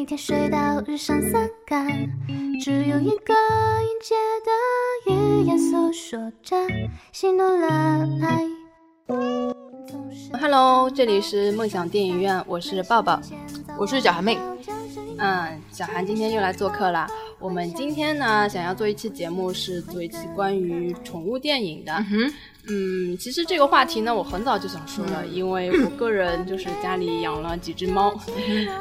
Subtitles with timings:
[0.00, 2.08] 每天睡到日上三竿，
[2.58, 4.14] 只有一个音节
[4.46, 6.56] 的语言诉说着
[7.12, 7.68] 喜怒乐
[8.22, 8.48] 哀。
[10.40, 13.20] Hello，这里是梦想电影院，我是抱抱，
[13.76, 14.38] 我是小韩妹。
[15.18, 17.06] 嗯，小韩今天又来做客啦。
[17.40, 21.92] 我们今天呢，想要做一期节目，是做一期关于宠物电影的。
[22.12, 22.32] 嗯
[22.68, 28.14] 嗯，其实这个话题呢，我很早就想说了，因为我个人就是家里养了几只猫，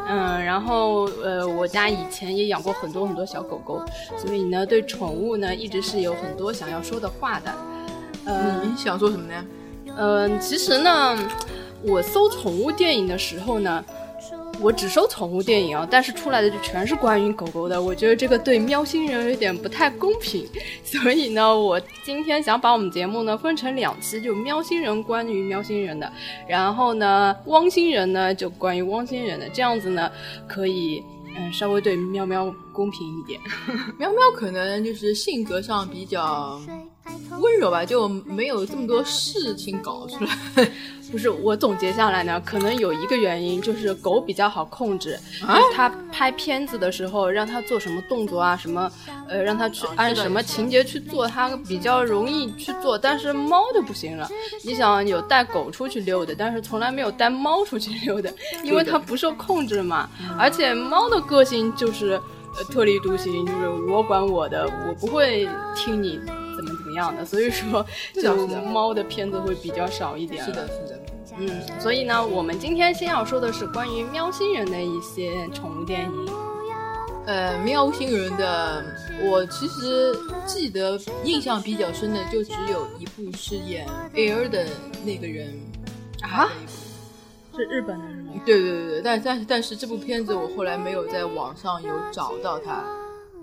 [0.09, 3.81] 嗯，然后呃，我家以前也养过很多很多小狗狗，
[4.17, 7.55] 所以呢，对宠物呢，一直是有很多想要说的话的。
[8.25, 9.45] 呃，你想说什么呢？
[9.95, 11.17] 嗯、其实呢，
[11.81, 13.83] 我搜宠物电影的时候呢，
[14.61, 20.45] 我只收宠物电影啊，但是出来的就全是关于狗狗的，我觉得这个对喵星人有点不太公平，
[20.83, 26.11] 所以呢，我今天想把我们节目呢分成两期，就喵星人关于喵星人的，
[26.47, 30.11] 然后呢，汪星人呢就关于汪星人的，这样子呢
[30.47, 31.01] 可以
[31.37, 33.39] 嗯稍微对喵喵公平一点。
[33.97, 36.59] 喵喵可能就是性格上比较
[37.39, 40.69] 温柔吧，就没有这么多事情搞出来。
[41.11, 48.87] 不是我总结下来呢，可能有一个原因就是狗比较好控制，啊就是它拍片子的时候让它做什么动作啊，什么
[49.27, 52.95] 呃让它去哦按什么情节去做，它比较容易去做。
[52.95, 54.29] 但是猫就不行了，
[54.63, 58.31] 你想有带狗出去溜的，但是从来没有带猫出去溜的，
[58.63, 60.07] 因为它不受控制嘛。
[60.37, 62.21] 而且猫的个性就是
[62.55, 66.19] 呃特立独行，就是我管我的，我不会听你。
[66.59, 70.43] 怎么怎么样的，所以说 就是猫的片子会比较少一点。
[70.43, 70.99] 是的，是的。
[71.37, 76.29] 嗯，所以呢，我们今天先要说的是关于喵星人的一些宠物电影。
[77.25, 78.83] 呃，喵星人的，
[79.29, 84.65] 我其实记得印象比较深的就只有一部是演 Air 的
[85.05, 85.53] 那个人
[86.23, 86.49] 啊
[87.55, 88.33] 是日本的是吗？
[88.45, 92.83] 对对对对，但但是但是这部片子我后来没有在网上有找到它。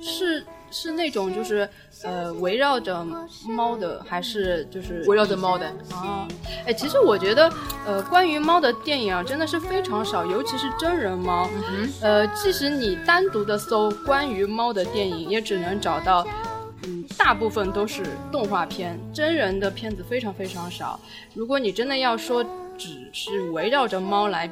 [0.00, 1.69] 是是那种就是
[2.03, 3.04] 呃围绕着
[3.47, 6.27] 猫的，还是就是围绕着猫的，啊？
[6.66, 7.50] 哎，其实我觉得
[7.87, 11.49] 呃关于猫的电影啊，真的是非常少，尤其是真人猫。
[11.55, 16.26] 嗯呃，即使你单独的搜关于猫的电影，也只能找到，
[16.82, 20.99] 嗯，大部分都是动画片，真人的片子非常非常少。
[21.34, 22.44] 如果你真的要说
[22.76, 24.50] 只是围绕着猫来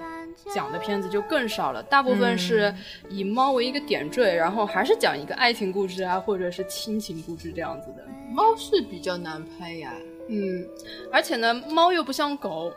[0.54, 2.74] 讲的片子，就更少了，大部分是
[3.08, 8.04] 以猫为一个点缀，然后还是讲一个爱情故事啊，或者是亲情故事这样子的。
[8.30, 9.92] 猫是比较难拍呀。
[10.28, 10.66] 嗯，
[11.12, 12.72] 而且呢，猫又不像狗。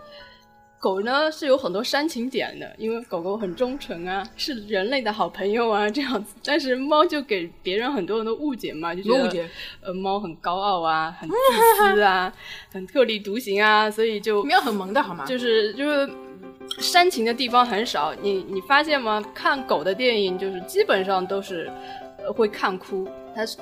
[0.79, 6.35] 狗呢是有很多煽情点的，因为狗狗很忠诚啊，是人类的好朋友啊，这样子。
[6.45, 9.49] 但是猫就给别人很多人的误解嘛，就觉得？
[9.81, 11.35] 呃，猫很高傲啊，很自
[11.95, 12.31] 私啊，
[12.71, 15.25] 很特立独行啊，所以就 没有很萌的好吗？
[15.25, 16.07] 就是就是
[16.79, 18.13] 煽情的地方很少。
[18.15, 19.23] 你你发现吗？
[19.33, 21.69] 看狗的电影就是基本上都是
[22.19, 23.57] 呃会看哭，它是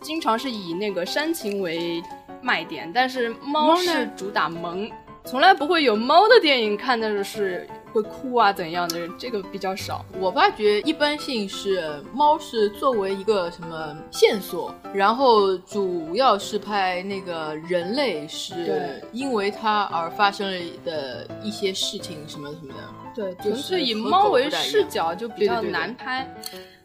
[0.00, 2.02] 经常是以那个煽情为
[2.40, 4.90] 卖点，但是猫是主打萌，
[5.24, 7.66] 从来不会有猫的电影看的是
[7.98, 10.04] 会哭啊怎样的，这个比较少。
[10.20, 22.80] 我发觉一般性是猫是作为一个什么线索，然后主要是拍那个人类是因为它而发生了的一些事情什么什么的。
[23.14, 26.32] 对，就是以猫为视角就比较对对对对难拍。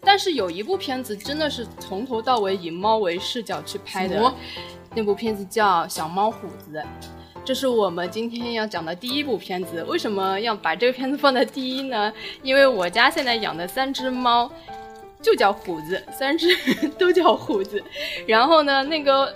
[0.02, 4.34] 但是有一部片子真的是从头到尾以猫为视角去拍的，
[4.96, 6.78] 那部片子叫《小猫虎子》。
[7.46, 9.84] 这是我们今天要讲的第一部片子。
[9.84, 12.12] 为什么要把这个片子放在第一呢？
[12.42, 14.50] 因为我家现在养的三只猫
[15.22, 16.48] 就叫虎子，三只
[16.98, 17.84] 都叫虎子。
[18.26, 19.34] 然后呢，那个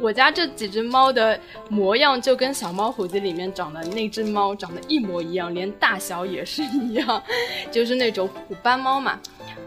[0.00, 1.38] 我家这几只猫的
[1.68, 7.22] 模样就跟小猫虎子里面长的那只猫长得一模一样，连大小也是一样，
[7.70, 9.18] 就是那种虎斑猫嘛。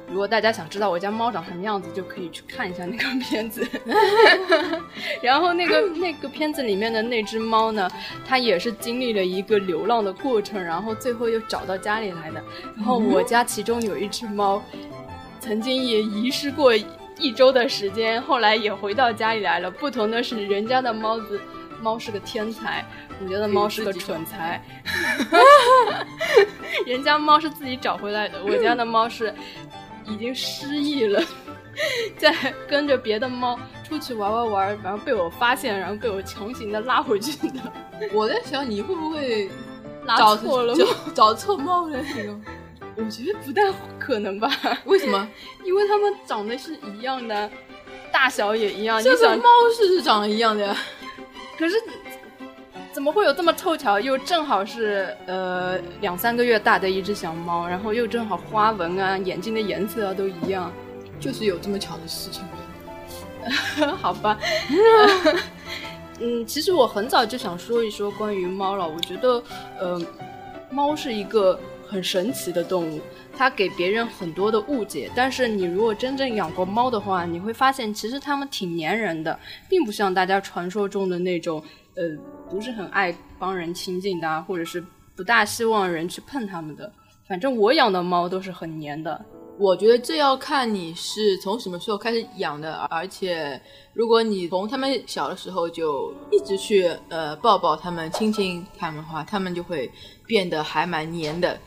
[0.09, 3.67] 如果大家想知道我家猫长什么样子，就可以去看一下那个片子。
[5.21, 7.89] 然后那个那个片子里面的那只猫呢，
[8.27, 12.43] 它也是经历了一个流浪的过程，然后最后又找到家里来的。
[12.75, 14.61] 然后我家其中有一只猫，
[15.39, 16.73] 曾经也遗失过
[17.17, 19.69] 一周的时间，后来也回到家里来了。
[19.69, 21.39] 不同的是，人家的猫子
[21.81, 22.85] 猫是个天才，
[23.23, 24.61] 我家的猫是个蠢材。
[26.87, 29.33] 人家猫是自己找回来的，我家的猫是
[30.05, 31.21] 已经失忆了，
[32.17, 32.33] 在
[32.67, 37.59] 跟着别的猫出去玩玩玩，然后被我发现，然后被我强行的拉回去的，
[38.11, 39.49] 我在想你会不会
[40.05, 40.75] 拉错了？
[41.13, 42.41] 找错猫了那种？
[42.95, 43.61] 我觉得不太
[43.99, 44.49] 可能吧，
[44.85, 45.27] 为什么？
[45.63, 47.49] 因为它们长得是一样的，
[48.11, 48.99] 大小也一样。
[48.99, 49.43] 你这个想猫
[49.75, 50.77] 是长得一样的呀。
[51.57, 51.75] 可是
[52.91, 53.99] 怎么会有这么凑巧？
[53.99, 60.71] 又正好是呃两三个月大的一只小猫，然后又正好花纹啊、眼睛的颜色啊都一样，
[61.19, 63.97] 就是有这么巧的事情吗？
[63.99, 64.39] 好吧。
[66.19, 68.87] 嗯，其实我很早就想说一说关于猫了。
[68.87, 69.43] 我觉得，
[69.79, 69.99] 呃，
[70.69, 71.59] 猫是一个
[71.93, 72.99] 很神奇的动物，
[73.37, 75.09] 它给别人很多的误解。
[75.15, 81.63] 但是你如果真正养过猫的话，你会发现其实它们挺粘人的，并不像大家传说中的那种。
[81.95, 82.01] 呃，
[82.49, 84.83] 不是很爱帮人亲近的，或者是
[85.15, 86.91] 不大希望人去碰它们的。
[87.27, 89.23] 反正我养的猫都是很黏的。
[89.59, 93.61] 我觉得这要看你是从什么时候开始养的，而且
[93.93, 99.87] 如果你从它们小的时候就一直去呃抱抱它们、亲亲它们的话，它们就会
[100.25, 101.59] 变得还蛮黏的。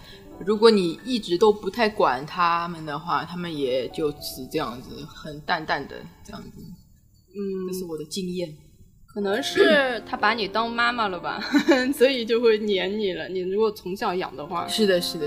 [0.44, 6.49] 如果你一直都不太管它们的话，它们也就是这样子，很淡淡的这样子。
[6.59, 7.38] 嗯，
[7.69, 8.49] 这是我的经验。
[9.06, 11.41] 可能是他把你当妈妈了吧，
[11.94, 13.27] 所以就会黏你了。
[13.31, 15.27] 你如果从小养的话，是的，是的。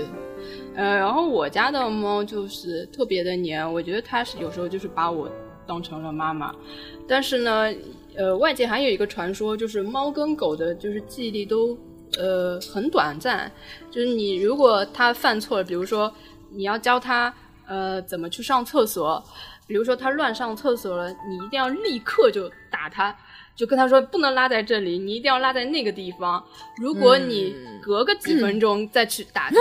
[0.76, 5.28] 呃，然后我家的猫就是特别的黏，我觉得它是有时候就是把我
[5.66, 6.54] 当成了妈妈。
[7.08, 7.74] 但是呢，
[8.14, 11.76] 呃，外界还有一个传说，就是猫跟狗的就是记忆力都
[12.18, 13.50] 呃很短暂。
[13.90, 16.12] 就是你如果他犯错了，比如说
[16.50, 17.32] 你要教他
[17.66, 19.22] 呃怎么去上厕所，
[19.66, 23.16] 比如说他乱上厕所了，你一定要立刻就打他。
[23.56, 26.42] 就跟他说不能拉在这里，你一定要拉在那个地方。
[26.78, 29.56] 如果你隔个几分钟再去打他，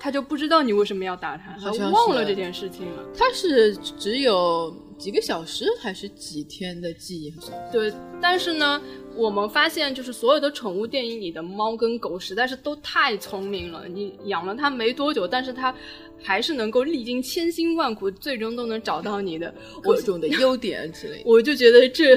[0.00, 3.04] 他就不知道你为什么要打他， 他忘了这件事情了。
[3.16, 7.34] 他是只有几个小时还是几天的记忆？
[7.70, 8.82] 对，但是呢，
[9.16, 13.86] 我们发现就是所有的宠物电影里的猫跟狗实在是都太聪明了。
[13.88, 15.74] 你养了它没多久，但是它。
[16.22, 21.22] 还是能够历经千辛万苦，最终都能找到你的各种的优点之类。
[21.26, 22.16] 我就觉得这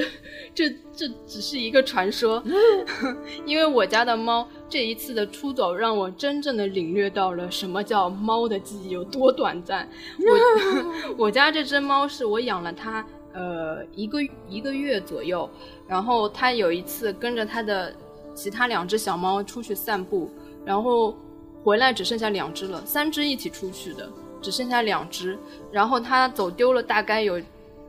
[0.54, 2.42] 这这只是一个传说，
[3.44, 9.86] 因为我家的猫这一次的出走，让我真正的领略到了什么叫猫的记忆有多短暂。
[10.18, 14.18] 我 我家这只猫是我养了它呃一个
[14.48, 15.48] 一个月左右，
[15.86, 17.94] 然后它有一次跟着它的
[18.34, 20.30] 其他两只小猫出去散步，
[20.64, 21.14] 然后。
[21.62, 24.08] 回来只剩下两只了，三只一起出去的，
[24.40, 25.38] 只剩下两只。
[25.70, 27.38] 然后它走丢了，大概有，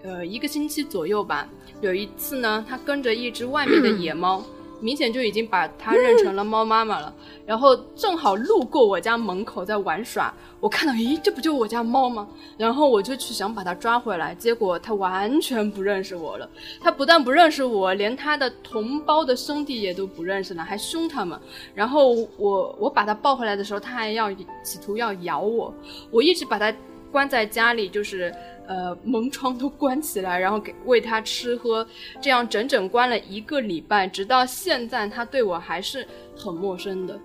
[0.04, 1.48] 呃，一个星期左右吧。
[1.80, 4.44] 有一次呢，它跟着一只外面的野猫。
[4.82, 7.14] 明显就已经把它认成了猫妈妈了，
[7.46, 12.28] 然后正好路过我家门口在玩耍，我看到，咦，这不就我家猫吗？
[12.58, 16.50] 然后我就去想把它抓回来，结果它完全不认识我了。
[16.82, 21.40] 它不但不认识我，连它的同胞的兄弟也都不认识了，还凶他们。
[21.74, 24.32] 然后我我把它抱回来的时候，它还要
[24.64, 25.74] 企图要咬我，
[26.10, 26.74] 我一直把它
[27.12, 28.34] 关在家里，就是。
[28.72, 31.86] 呃，门窗都关起来，然后给喂它吃喝，
[32.22, 36.08] 这样整整关了一个礼拜，直到现在，它对我还是
[36.38, 37.20] 很陌生的，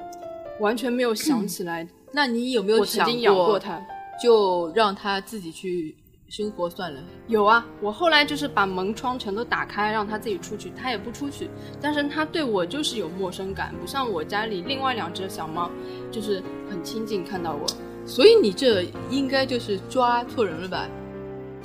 [0.58, 1.86] 完全没有想起来。
[2.10, 3.80] 那你有没有曾经养过它？
[4.20, 5.94] 就让它自己去
[6.28, 7.00] 生活算了。
[7.28, 11.48] 有啊，我后来就是把门窗全都打开，让它自己出去，它也不出去。
[11.80, 15.70] 但是它对我就是有陌生感，不像我家里另外两只小猫，
[16.10, 17.64] 就是很亲近，看到我。
[18.04, 20.88] 所以你这应该就是抓错人了吧？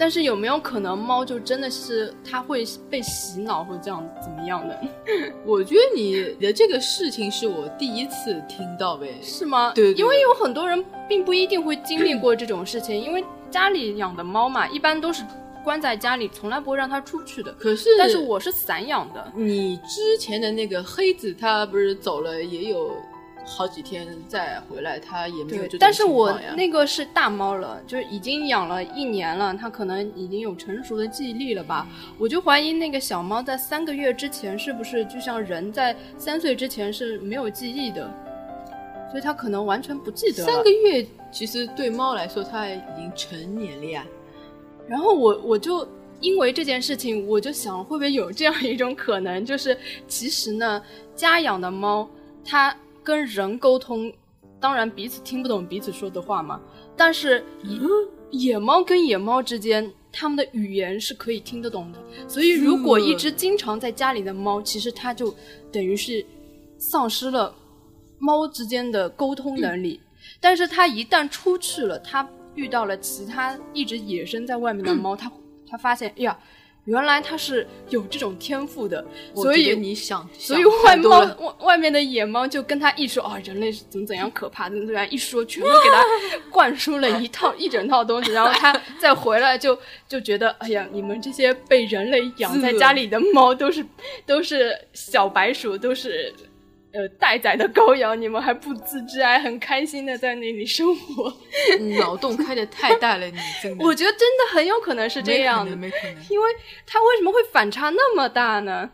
[0.02, 4.76] 但是有没有可能猫就真的是它会被洗脑或这样怎么样的？
[5.46, 9.72] 我觉得你的这个事情是我第一次听到呗，是吗？
[9.76, 15.24] 对，因为有很多人并不一定会经历过这种事情，因为家里养的猫嘛，一般都是
[15.64, 17.54] 关在家里，从来不会让它出去的。
[17.54, 19.32] 可是，但是我是散养的。
[19.36, 22.92] 你之前的那个黑子，它不是走了也有。
[23.44, 31.88] 好几天再回来，它也没有这但是我那个是大猫了，就是已经养了一年了，它可能已经有成熟的记忆力了吧？
[32.18, 38.10] 我就怀疑那个小猫在三个月之前是不是就像人在三岁之前是没有记忆的，
[39.10, 40.46] 所以它可能完全不记得。
[40.46, 44.06] 三个月其实对猫来说，它已经成年了呀。
[44.88, 45.88] 然后我我就
[46.20, 49.76] 因为这件事情，我就想会不会有这样一种可能，就是
[50.08, 50.82] 其实呢，
[51.16, 52.08] 家养的猫
[52.46, 52.74] 它。
[53.04, 54.12] 跟人沟通，
[54.60, 56.62] 当然彼此听不懂彼此说的话嘛。
[56.96, 57.44] 但是
[58.30, 62.00] 野猫跟野猫之间，它们的语言是可以听得懂的。
[62.28, 65.34] 所以，如果一只经常在家里的猫，其实它就
[65.72, 66.26] 等于是
[66.78, 67.54] 丧失了
[68.20, 70.00] 猫之间的沟通能力。
[70.40, 75.32] 但是它一旦出去了，它遇到了其他一直野生在外面的猫，它
[75.68, 76.40] 它发现，哎呀。
[76.86, 86.04] 原来他是有这种天赋的，所以你想，所以外猫外外面的野猫就跟他一说啊，人类是怎么怎样可怕，怎么怎样一说，全部给他
[86.50, 89.78] 灌输了一套一整套东西，然后他再回来就
[90.10, 93.86] 就觉得，哎呀，你们这些被人类养在家里的猫都是
[94.26, 96.34] 都是小白鼠，都是
[96.94, 101.34] 呃待宰的羔羊，你们还不自知，还很开心的在那里生活。
[102.00, 103.84] 脑洞开的太大了，你真的。
[103.86, 106.50] 我觉得真的很有可能是这样的，没可能，因为
[106.86, 108.90] 他为什么会反差那么大呢？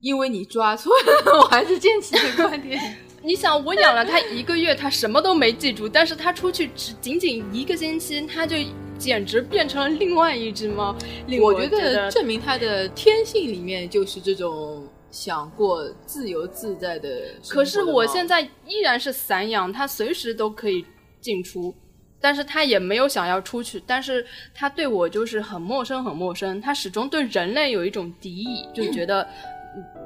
[0.00, 2.78] 因为你抓错了，我还是坚持这个观点。
[3.22, 8.54] 你想，我养了它一个月，它什么都没记住，但是它出去只仅仅一个星期，它就
[8.98, 10.94] 简直变成了另外一只猫。
[11.40, 14.83] 我觉得证明它的天性里面就是这种
[15.14, 17.08] 想过自由自在的。
[17.48, 20.84] 可是我现在依然是散养，它随时都可以
[21.20, 21.72] 进出，
[22.20, 26.60] 但是它也没有想要出去，但是它对我就是很陌生，很陌生。
[26.60, 29.26] 它始终对人类有一种敌意，就觉得。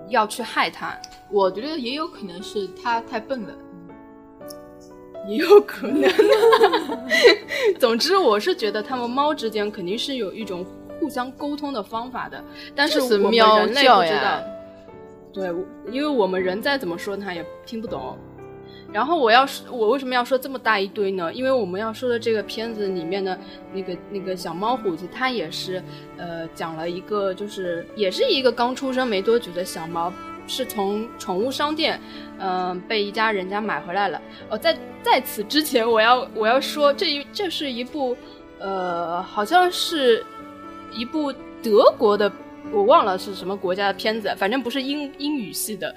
[0.09, 0.99] 要去害他，
[1.31, 3.55] 我觉得也有可能是他太笨了，
[5.29, 6.11] 也有可能。
[7.79, 10.65] 总之，我是觉得他们猫之间肯定是有一种
[10.99, 12.43] 互相沟通的方法的，
[12.75, 14.43] 但是我们人类不知道。
[15.33, 15.49] 对，
[15.91, 18.19] 因为我们人再怎么说，他也听不懂。
[18.91, 21.33] 然后我要说，我为什么要说这么大一堆呢？
[21.35, 23.39] 因为我们要说的这个片子里面的
[23.73, 25.83] 那个那个小猫虎子，它也是，
[26.17, 30.11] 呃，讲了一个，就是也是一个刚出生没多久的小猫，
[30.47, 32.01] 是从宠物商店，
[32.39, 34.21] 嗯，被一家人家买回来了。
[34.49, 38.17] 哦，在在此之前，我要我要说，这一这是一部，
[38.59, 40.25] 呃，好像是
[40.95, 41.31] 一部
[41.63, 42.33] 德国的，
[42.73, 45.95] 我忘了是什么国家的片子，反正不是英英语系的。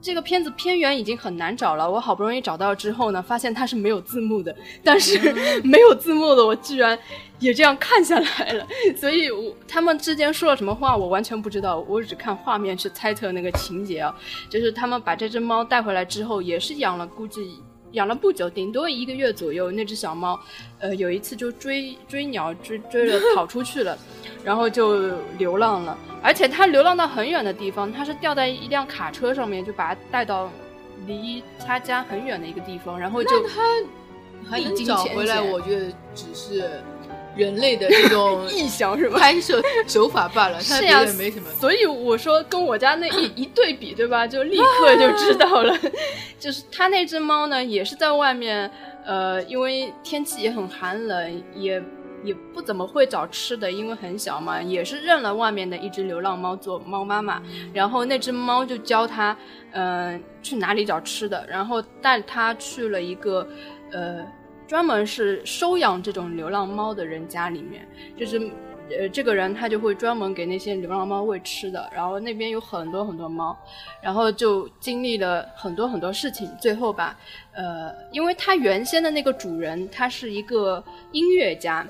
[0.00, 4.54] 这个片子片源已经很难找了，我好不容易找到之后呢，发现它是没有字幕的。
[4.84, 5.18] 但是
[5.64, 6.96] 没有字幕的，我居然
[7.40, 8.64] 也这样看下来了。
[8.96, 11.80] 所以，我他们之间说了什么话，我完全不知道。
[11.88, 14.14] 我只看画面去猜测那个情节啊。
[14.48, 17.56] 就是他们把这只猫带回来之后，也是养了，估计
[17.92, 19.70] 养了不久，顶多一个月左右。
[19.70, 20.38] 那只小猫，
[20.78, 23.96] 呃，有一次就追追鸟，追追着跑出去了。
[24.44, 30.50] 然后就流浪了，而且它流浪到很远的地方，它是掉在一辆卡车上面，就把它带到
[31.06, 33.62] 离他家很远的一个地方，然后就它
[34.48, 36.80] 还能找回来，我觉得只是
[37.38, 39.18] 人类的这种 臆想是吧？
[39.18, 41.48] 拍摄手法罢了，是呀，没什么。
[41.58, 44.26] 所以我说跟我家那一 一对比，对吧？
[44.26, 45.74] 就立刻就知道了，
[46.38, 48.70] 就是他那只猫呢，也是在外面，
[49.06, 51.82] 呃，因为天气也很寒冷，也。
[52.24, 57.40] 也不怎么会找吃的，因为很小嘛，也是认了外面的一只流浪猫做猫妈妈，
[57.72, 59.36] 然后那只猫就教它，
[59.70, 63.46] 嗯，去哪里找吃的，然后带它去了一个，
[63.92, 64.26] 呃，
[64.68, 68.38] 专门是收养这种流浪猫的人家里面，就是，
[68.90, 73.56] 呃，这个人他就会专门给那些流浪猫喂吃的，然后那边有很多很多猫，
[74.02, 77.18] 然后就经历了很多很多事情，最后吧，
[77.52, 81.84] 呃，因为他原先的那个主人他是一个音乐家。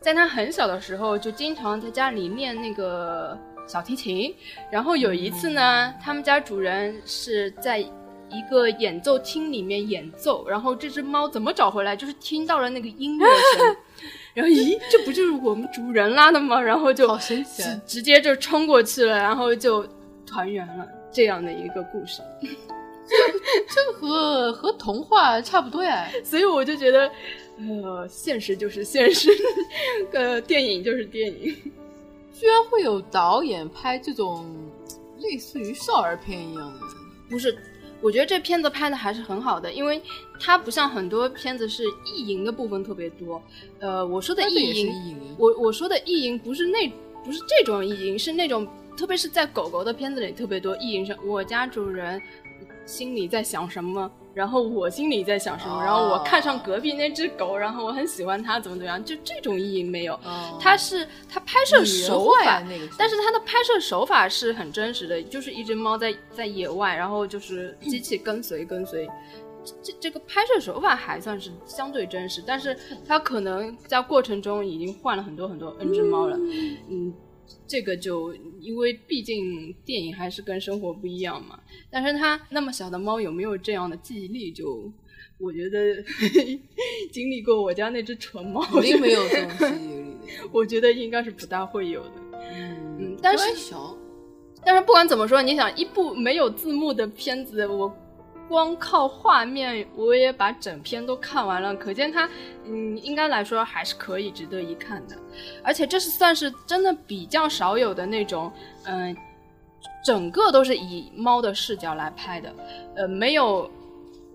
[0.00, 4.34] 在他很小的时候，就经常在家里练那个小提琴。
[4.70, 7.84] 然后有一次呢，他们家主人是在
[8.30, 11.96] 一个演奏厅里面演奏，然后这只猫怎么找回来？
[11.96, 13.76] 就是听到了那个音乐声，
[14.34, 16.60] 然后咦，这不就是我们主人拉的吗？
[16.60, 19.86] 然后就好神奇，直接就冲过去了，然后就
[20.24, 22.22] 团圆了，这样的一个故事。
[23.68, 27.10] 这和和童话差不多呀， 所以我就觉得。
[27.84, 29.28] 呃，现实就是现实，
[30.14, 31.54] 呃，电影就是电影。
[32.32, 34.46] 居然会有导演拍这种
[35.18, 36.86] 类似于少儿片一样的？
[37.28, 37.54] 不是，
[38.00, 40.00] 我觉得这片子拍的还是很好的，因为
[40.38, 43.42] 它不像很多片子是意淫的部分特别多。
[43.78, 46.88] 呃，我说的意淫，我我说的意淫不是那
[47.24, 48.66] 不是这种意淫，是那种
[48.96, 52.20] 特别是在狗狗的片子里特别多意淫是，我家主人
[52.86, 54.10] 心里在想什么。
[54.32, 55.82] 然后我心里在想什么？
[55.82, 59.04] 然后我看上隔壁那只狗，然后我很喜欢它，怎么怎么样？
[59.04, 60.18] 就这种意义没有。
[60.60, 62.62] 它是它拍摄手法，
[62.96, 69.08] 但是它的拍摄手法是很真实的，就是一只猫在在野外，然后就是机器跟随跟随。
[69.82, 76.36] 这这个拍摄手法还算是相对真实，但是它可能在过程中已经换了很多很多 N 只猫了，
[76.88, 77.12] 嗯。
[77.66, 81.58] 这个就因为毕竟电影还是跟生活不一样嘛，
[81.90, 84.50] 但是它那么小的猫有没有这样的记忆力？
[84.52, 84.92] 就
[85.38, 86.02] 我觉得
[87.10, 90.16] 经历过我家那只纯猫，肯定没有这种记忆力。
[90.52, 92.12] 我觉得应该是不大会有的。
[92.52, 93.44] 嗯，但是
[94.64, 97.94] 但是不管怎么说，你想一部没有字幕的片子，我。
[98.50, 102.28] 光靠画面，我也把整篇都看完了，可见它，
[102.64, 105.16] 嗯，应该来说还是可以值得一看的。
[105.62, 108.50] 而且这是算是真的比较少有的那种，
[108.86, 109.16] 嗯，
[110.04, 112.52] 整个都是以猫的视角来拍的，
[112.96, 113.70] 呃，没有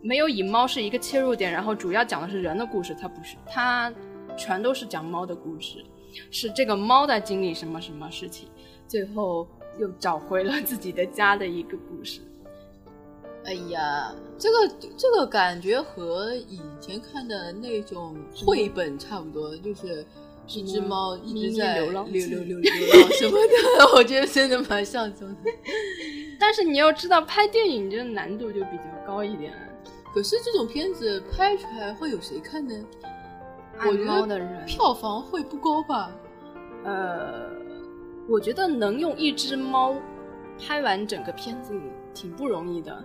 [0.01, 3.93] 没有以猫是一个切入点，然后主要讲的是人的故事，它不是，它
[4.37, 5.83] 全都是讲猫的故事，
[6.31, 8.47] 是这个猫在经历什么什么事情，
[8.87, 9.45] 最后
[9.77, 12.21] 又找回了自己的家的一个故事。
[13.45, 20.05] 哎呀，这个这个感觉和以前看的那种绘本差不多，就是
[20.47, 23.37] 一只猫一直在流浪流 流流流浪什么
[23.77, 25.51] 的， 我觉得真的蛮像这种的。
[26.39, 29.53] 但是你要知道，拍电影这个难度就比较高一点。
[30.13, 32.73] 可是这种片子拍出来会有谁看呢？
[33.85, 36.09] 我觉得票房会不高吧？
[36.85, 37.49] 呃，
[38.27, 39.95] 我觉得能用一只猫
[40.57, 41.73] 拍完整个片子
[42.15, 43.03] 挺不容易的。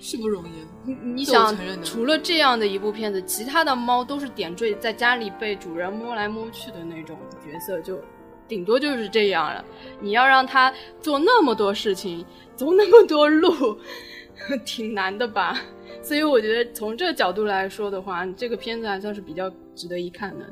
[0.00, 0.50] 是不容易。
[0.84, 8.00] 你你想除了这样的一部片子，其他的猫都是点缀在家里被主人摸来摸去的那种角色，就
[8.46, 9.62] 顶多就是这样了。
[10.00, 13.78] 你要让它做那么多事情，走那么多路，
[14.64, 15.60] 挺难的吧？
[16.02, 20.46] 所以我觉得从这个角度来说的话，这个片子还算是比较值得一看的。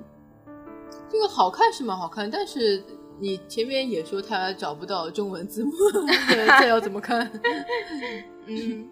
[1.11, 2.83] 这个好看是蛮好看，但是
[3.23, 5.71] 你前面也说他找不到中文字幕，
[6.59, 7.31] 这要怎么看？
[8.49, 8.85] 嗯，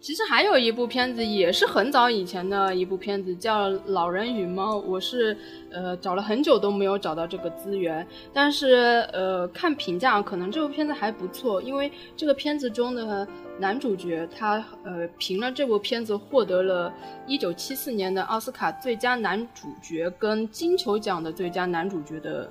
[0.00, 4.78] 其实还有一部片子也是很早以前的一部片子，叫《老人与猫》。
[4.80, 5.36] 我是
[5.70, 16.90] 呃找了很久都没有找到这个资源，但是呃看评价，可能这部片子还不错，因为这个片子中的男主角他呃凭了这部片子获得了
[17.26, 22.50] 一九七四年的奥斯卡最佳男主角跟金球奖的最佳男主角的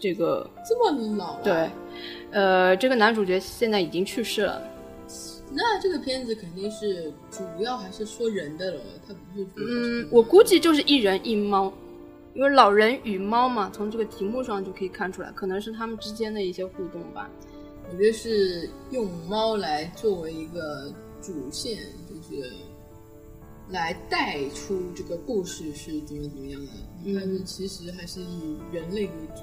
[0.00, 1.44] 这个这么老、了？
[1.44, 1.70] 对，
[2.32, 4.62] 呃这个男主角现在已经去世了。
[5.52, 11.72] 那这个片子肯定是主要还是说人的了，他不是说嗯，我估计就是一人一猫，
[12.34, 17.28] 因为老人与猫嘛，从这个题目上就可以看出来，可能是他们之间的一些互动吧。
[17.90, 21.78] 我觉得是用猫来作为一个主线，
[22.08, 22.52] 就是
[23.70, 26.72] 来带出这个故事是怎么怎么样的。
[27.04, 29.42] 嗯但是其实还是以人类为主。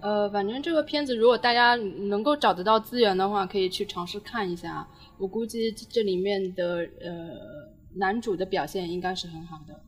[0.00, 4.86] 呃，反正这个片子如果大家能够找得到资源的话，可以去尝试看一下。
[5.18, 7.10] 我估计这里面的呃
[7.94, 9.80] 男主的表现应该是很好的。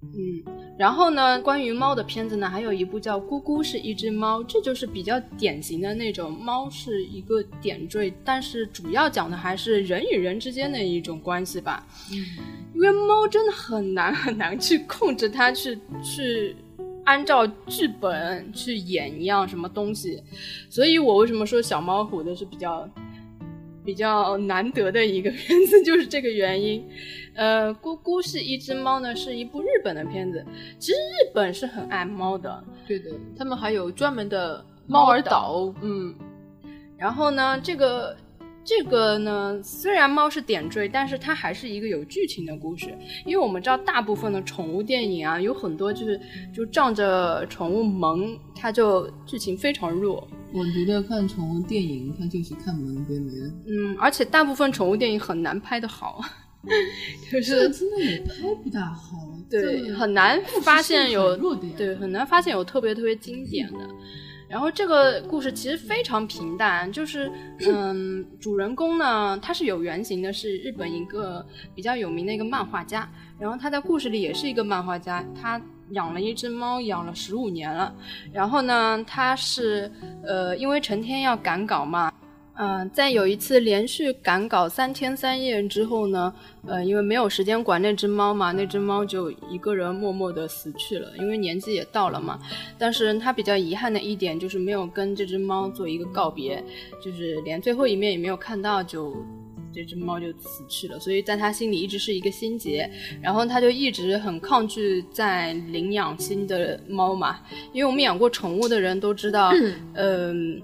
[0.00, 0.42] 嗯，
[0.78, 11.84] 然后呢，关于猫的片子呢，还有一部叫《咕咕是一只猫》，这就是比较典型的那种猫是一个点缀，但是主要讲的还是人与人之间的一种关系吧。
[12.74, 16.54] 因为猫真的很难很难去控制它，去去
[17.08, 20.22] 按照剧本去演一样什么东西，
[20.68, 22.86] 所以我为什么说小猫虎的是比较
[23.82, 26.86] 比较难得的一个片子，就是这个原因。
[27.34, 30.44] 呃，咕咕是一只猫呢，是一部日本的片子。
[30.78, 35.72] 其实日本是很爱猫的，对的，他们还有专门的猫儿岛。
[35.80, 36.14] 嗯，
[36.98, 38.14] 然后呢，这个
[38.68, 42.94] 这个呢，虽然猫是点缀，但是它还是一个有剧情的故事。
[43.24, 46.20] 因为我们知道，大部分的宠物电影啊，有很多就是
[46.54, 50.28] 就仗着宠物萌，它就剧情非常弱。
[50.52, 53.50] 我觉得看宠物电影，它就是看萌跟没了。
[53.66, 56.20] 嗯，而且大部分宠物电影很难拍得好，
[57.32, 63.88] 就是真的也拍不大好，对很难发现有弱点对很难发现有特别特别经典的。
[64.48, 67.30] 然后这个故事其实非常平淡，就是
[67.66, 73.08] 嗯，主人公呢他是有原型的，是日本一个比较有名的一个漫画家，
[73.38, 77.94] 然后他在故事里也是一个漫画家，他养了一只猫，养了十五年了。
[78.32, 79.92] 然后呢，他是
[80.24, 82.10] 呃因为成天要赶稿嘛，
[82.58, 86.32] 嗯、在有一次连续赶稿三天三夜之后呢，
[86.66, 92.38] 呃，因为没有时间管那只猫嘛，那只猫就一个人默默的死去了，因为年纪也到了嘛。
[92.76, 96.62] 但是他比较遗憾的一点就是没有跟这只猫做一个告别，
[97.02, 99.16] 就是连最后一面也没有看到就。
[99.70, 102.90] 这只猫就死去了，所以在他心里一直是一个心结，
[103.20, 107.38] 然后他就一直很抗拒在领养新的猫嘛，
[107.72, 109.52] 因为我们养过宠物的人都知道，
[109.94, 110.60] 嗯、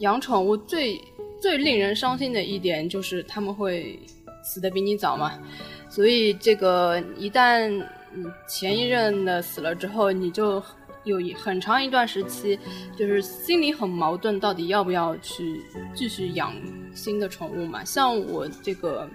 [0.00, 1.00] 养宠物最
[1.40, 3.98] 最令人伤心的一点就是他们会
[4.42, 5.38] 死的比你早嘛，
[5.88, 7.68] 所以这个一旦
[8.14, 10.62] 嗯前一任的死了之后，你就
[11.04, 12.58] 有一很长一段时期
[12.96, 15.62] 就是心里很矛盾，到底要不要去
[15.94, 16.52] 继续养
[16.94, 17.84] 新的宠物嘛？
[17.84, 19.08] 像我这个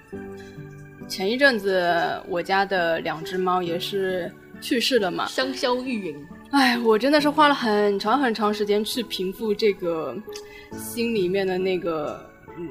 [1.07, 6.15] 前一阵子我家的两只猫也是去世了嘛，香消玉殒。
[6.51, 10.15] 哎，我真的是花了很长很长时间去平复这个
[10.77, 12.67] 心里面的那个，嗯，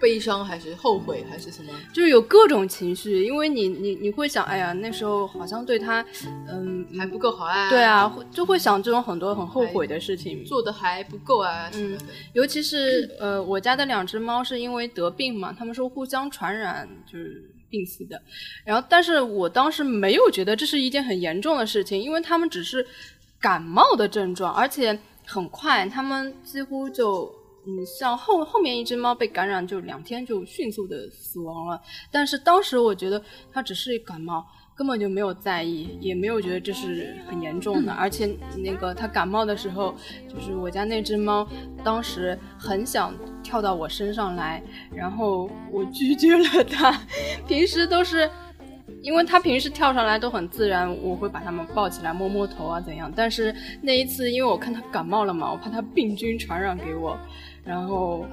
[0.00, 1.70] 悲伤还是后悔还是什么？
[1.92, 6.04] 就是有各种情绪，因为你你你会想，哎呀，那时候好像对他，
[6.48, 7.68] 嗯，还不够好啊？
[7.68, 10.42] 对啊，，就会想这种很多很后悔的事情。
[10.44, 11.98] 做的还不够啊嗯。
[12.32, 18.20] 尤其是呃，我家的两只猫是因为得病嘛，他们说互相传染，就是病死的。
[18.64, 22.86] 然后，但是我当时没有觉得这是一件很严重的事情，因为他们只是
[23.40, 27.32] 感冒的症状，而且很快，他们几乎就
[27.66, 31.80] 嗯，像后后面一只猫被感染，就两天就迅速的死亡了。
[32.10, 34.46] 但是当时我觉得它只是感冒，
[34.80, 37.92] 根本就没有在意，也没有觉得这是很严重的。
[37.92, 39.94] 而且那个它感冒的时候，
[40.26, 41.46] 就是我家那只猫，
[41.84, 46.98] 当时很想跳到我身上来，然后我拒绝了它。
[47.46, 48.26] 平时都是。
[49.02, 53.10] 因为它平时跳上来都很自然，我会把它们抱起来摸摸头啊怎样。
[53.14, 57.16] 但是那一次，因为我看它感冒了嘛，我怕它病菌传染给我。
[57.64, 58.26] 然后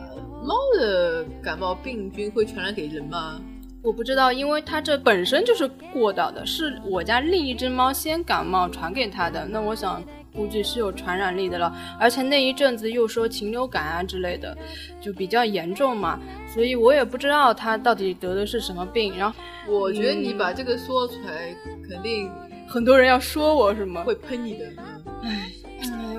[0.44, 3.40] 猫的感冒病菌会传染给人吗？
[3.84, 9.46] 我不知道，因为它这本身就是过道的，是我家另一只猫先感冒传给它的。
[9.46, 10.04] 那我想。
[10.34, 14.56] 估计是有传染力的了，而且那一阵子又说禽流感啊之类的，
[15.02, 19.18] 就比较严重嘛，所以我也不知道它到底得的是什么病。
[19.18, 19.36] 然后
[19.68, 21.56] 我觉得你把这个说出来，
[21.90, 22.30] 肯定
[22.68, 24.66] 很多人要说我什么，会喷你的。
[25.24, 25.52] 唉，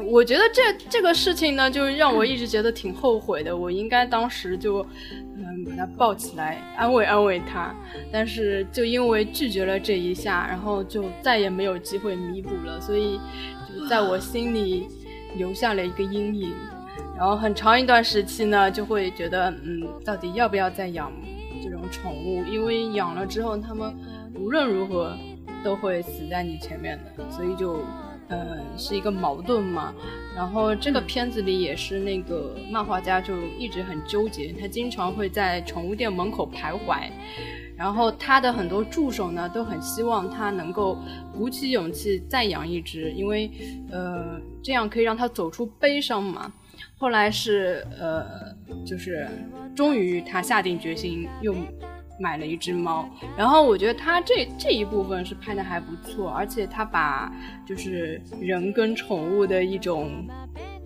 [0.04, 3.56] 我觉得这这个事情呢，就让我一直觉得挺后悔的。
[3.56, 4.84] 我应该当时就
[5.38, 7.74] 嗯把他抱起来安慰安慰他，
[8.12, 13.18] 但是就因为拒绝了这一下，然后就再也没有机会弥补了，所以
[13.68, 13.86] 就。
[13.88, 14.86] 在我心里
[15.36, 16.52] 留下了一个阴影，
[17.16, 21.10] 然后很长一段时期呢，就会觉得，嗯，到底要不要再养
[21.62, 22.44] 这种宠物？
[22.44, 23.94] 因为养了之后，它们
[24.34, 25.16] 无论如何
[25.62, 27.80] 都会死在你前面的，所以就，
[28.28, 29.94] 嗯，是一个矛盾嘛。
[30.34, 37.10] 然后这个片子里也是那个漫画家就一直很纠结，他经常会在宠物店门口徘徊。
[37.76, 40.98] 然后他的很多助手呢，都很希望他能够
[41.32, 43.48] 鼓起勇气再养一只，因为，
[43.90, 46.52] 呃，这样可以让他走出悲伤嘛。
[46.96, 48.24] 后来是，呃，
[48.84, 49.28] 就是
[49.76, 51.64] 终于他下定决心用
[52.18, 53.08] 买了一只猫。
[53.36, 57.32] 然后我觉得他这这一部分是拍的还不错，而且他把
[57.66, 60.26] 就是人跟宠物的一种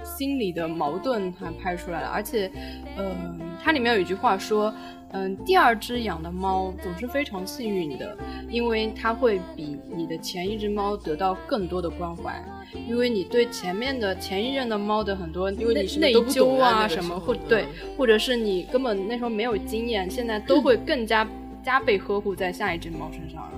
[0.05, 2.51] 心理的矛盾还拍出来了，而且，
[2.97, 4.73] 嗯，它里面有一句话说。
[5.15, 8.17] 嗯，第二只养的猫总是非常幸运的，
[8.49, 12.43] 因为它会比你的前一只猫得到更多的关怀，
[12.89, 21.27] 因为你对前面的前一任的猫的很多因为你是内疚啊什么，或对，或者是你根本那时候没有经验，现在都会更加
[21.63, 23.53] 加倍呵护在下一只猫身上了。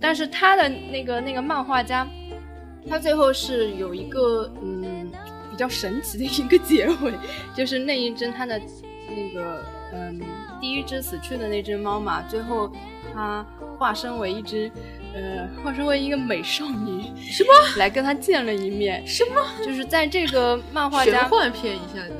[0.00, 2.06] 但是他的那个那个漫画家，
[2.88, 5.10] 他最后是有一个嗯
[5.50, 7.12] 比较神奇的一个结尾，
[7.56, 8.60] 就是那一只他的
[9.08, 10.20] 那个嗯。
[10.60, 12.70] 第一只死去的那只猫嘛，最后
[13.12, 13.44] 它
[13.76, 14.70] 化身为一只，
[15.14, 19.06] 呃，化身为一个美少女，什 么来跟他见了一面？
[19.06, 19.64] 什么？
[19.64, 22.12] 就是在这个漫画家幻片一下子，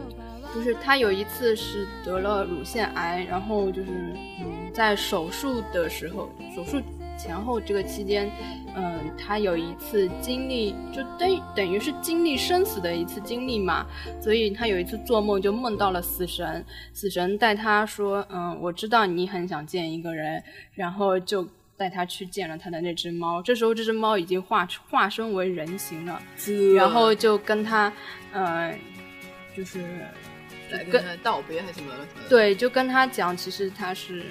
[0.55, 3.91] 就是他有一次是得了乳腺癌，然后就是
[4.41, 6.81] 嗯，在手术的时候，手术。
[7.19, 8.29] 前后这个期间，
[8.75, 13.87] 嗯，他有一次经历，就等等于是经历生死的一次经历嘛，
[14.21, 20.43] 所以他有一次做梦就梦到了死神，死神带他说，嗯，我知道你很想见一个人，
[20.75, 23.43] 然后就带他去见了他的那只猫。
[23.43, 26.23] 这时候这只猫已经化化身为人形了，
[26.77, 27.93] 然后就跟他，
[28.33, 28.79] 嗯，
[29.57, 29.81] 就是
[30.91, 31.93] 跟他道别还是什么？
[32.29, 34.25] 对，就跟他讲，其实他是。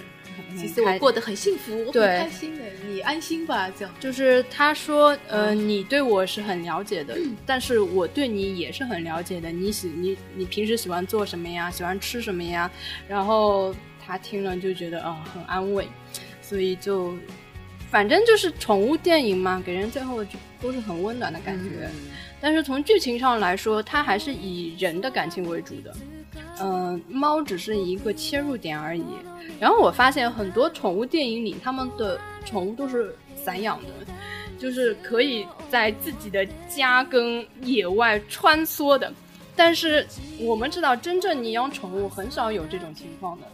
[0.58, 3.70] 其实我过得很幸福，我很开心的，你安心吧。
[3.78, 9.52] 这样就是他说，呃，你对我是很了解的，但是我对你也是很了解的。
[9.52, 11.70] 你喜你你平时喜欢做什么呀？
[11.70, 12.72] 喜欢吃什么呀？
[13.10, 15.86] 然后他听了就觉得啊，很安慰，
[16.52, 17.14] 所以就
[17.90, 20.22] 反正就是宠物电影嘛，给人最后
[20.62, 21.90] 都是很温暖的感觉。
[22.42, 25.96] 但是从剧情上来说，它还是以人的感情为主的。
[26.60, 29.06] 嗯，猫只是一个切入点而已。
[29.62, 33.88] 然后我发现很多宠物电影里，他们的宠物都是散养的，
[34.60, 39.10] 就是可以在自己的家跟野外穿梭的。
[39.56, 40.06] 但是
[40.38, 43.48] 我们知道，真正你养宠物很少有这种情况的。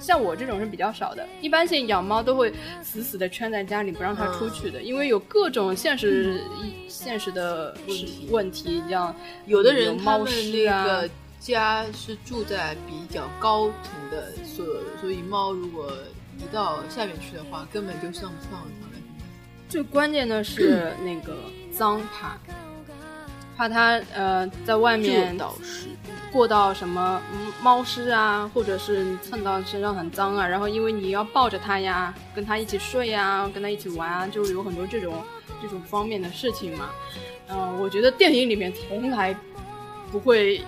[0.00, 6.40] 像我这种是比较少的，一般性养猫都会死死的圈在家里，不让它出去的，因为有各种现实
[6.88, 8.28] 现实的问题。
[8.30, 9.14] 问题，像
[9.46, 11.08] 有的人他们那个。
[11.40, 14.66] 家是住在比较高层的，所
[15.00, 15.88] 所以猫如果
[16.36, 18.66] 移到下面去的话，根本就上不上。
[19.68, 21.36] 最关键的是那个
[21.72, 22.36] 脏，怕
[23.58, 25.36] 怕它呃在外面
[26.30, 27.20] 过到什么
[27.60, 35.12] 猫尸啊，或者是蹭到身上很脏啊，然后因为你要抱着它呀，跟它一起睡呀，跟它一起玩啊，就有很多这种
[35.60, 36.90] 这种方面的事情嘛。
[37.48, 39.36] 嗯，我觉得电影里面从来
[40.12, 40.62] 不会。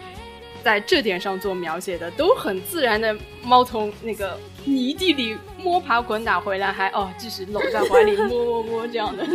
[0.62, 9.26] 在这点上做描写的都很自然的，猫从那个泥地里摸爬滚打回来，还哦继续搂在怀里摸摸摸这样的，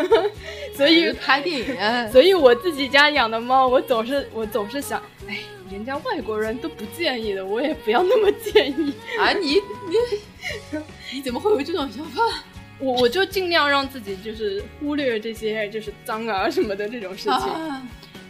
[0.76, 5.38] 所以拍电影，所以我自己家养的猫，我总是我总是想，哎，
[5.70, 8.92] 人家外国人都不建议的，我也不要那么建议。
[9.18, 9.54] 啊，你
[9.88, 10.78] 你
[11.12, 12.22] 你怎么会有这种想法？
[12.80, 17.32] 我我就尽量让自己就是忽略这些就是脏啊什么的这种事情。
[17.32, 17.82] 啊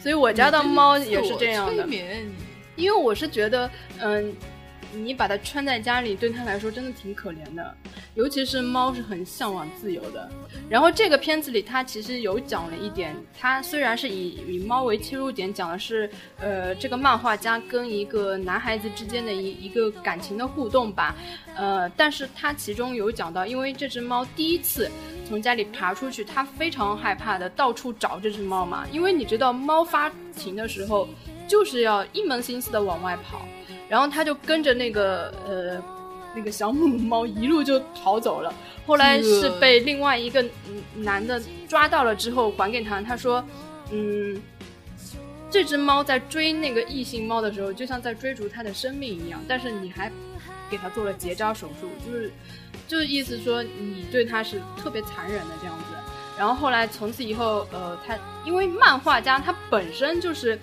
[0.05, 2.31] 所以我家的猫也是这样的，催眠
[2.77, 3.71] 因为我是觉得，
[4.03, 4.37] 嗯，
[4.95, 7.75] 你把它圈在家里，对它来说真的挺可怜的。
[8.15, 10.31] 尤其是猫是很向往自由的。
[10.69, 21.15] 然后这个片子里，它其实有讲了一点，它虽然是以以猫为切入点，讲的是呃这个漫画家跟一个男孩子之间的一一个感情的互动吧，
[21.57, 24.91] 呃，但是它其中有讲到，因为这只猫第一次。
[25.27, 31.09] 从家里爬出去，它非常害怕的到处找这只猫嘛，因为你知道猫发情的时候
[31.49, 33.41] 就是要一门心思的往外跑，
[33.89, 35.83] 然后他就跟着那个呃
[36.35, 38.53] 那个小母猫一路就逃走了。
[38.87, 40.45] 后来是被另外一个
[40.95, 43.43] 男的抓到了之后还给他，他说，
[43.91, 44.41] 嗯，
[45.51, 50.11] 这只猫在追那个异性猫的时候，就像在追逐它的生命一样，但是你还
[50.69, 52.31] 给它做了结扎手术，就是
[52.87, 55.85] 就是意思说你对它是特别残忍的这样子。
[56.37, 60.59] 然后后来从此以后，呃，他因为漫画家他本身就是，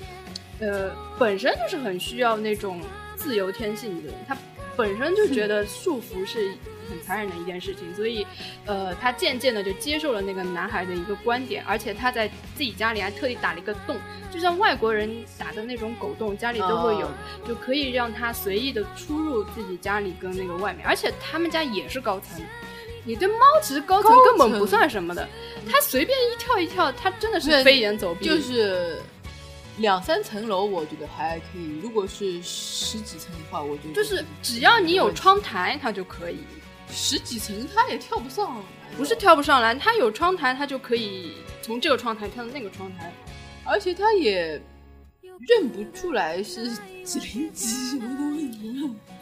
[0.60, 2.82] 呃，本身就是很需要那种
[3.22, 4.38] 自由天性的人，他
[4.76, 6.54] 本身就觉得束缚是
[6.90, 8.26] 很残忍的一件事情，所以，
[8.66, 13.98] 呃，他渐渐的就接受了那个男孩的一个观点，而且他在自己家里还特地打了一个洞，
[14.34, 17.12] 就像外国人打的那种狗洞，家里都会有，哦
[17.48, 22.42] 就可以让他随意的出入自己家里跟那个外面，而且他们家也是高层。
[23.04, 25.28] 你对猫其实高层根本不算什么的，
[25.68, 28.26] 它随便一跳一跳，它真的是飞檐走壁。
[28.26, 29.02] 就是
[29.78, 31.80] 两三层楼，我觉得还可以。
[31.82, 36.40] 如果是十几层的话，我觉得就是只要你有窗台，它就可以。
[36.94, 38.62] 十几层，它也跳不上来。
[38.98, 41.32] 不是跳不上来，它有窗台，它就可以
[41.62, 43.14] 从这个窗台跳到那个窗台。
[43.64, 44.62] 而且它也
[45.48, 46.70] 认不出来是
[47.06, 48.52] 几零几什么东西。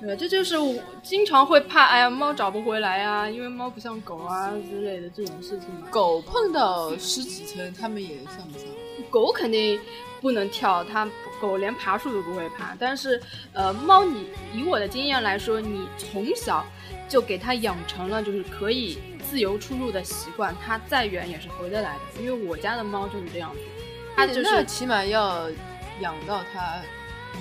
[0.01, 5.87] 对，这就是我经常会怕，哎呀，猫找不回来啊，因为猫不像狗啊之类的这种事情嘛。
[5.91, 8.67] 狗碰到十几层，它们也上不上。
[9.11, 9.79] 狗肯定
[10.21, 11.07] 不能跳，它
[11.39, 12.75] 狗连爬树都不会爬。
[12.79, 13.21] 但是，
[13.53, 16.65] 呃，猫你以我的经验来说，你从小
[17.07, 22.21] 就给它养成了就是可以自由出入的习惯，它再远也是回得来的。
[22.21, 23.59] 因为我家的猫就是这样子，
[24.15, 25.49] 它就那是起码要
[26.01, 26.81] 养到它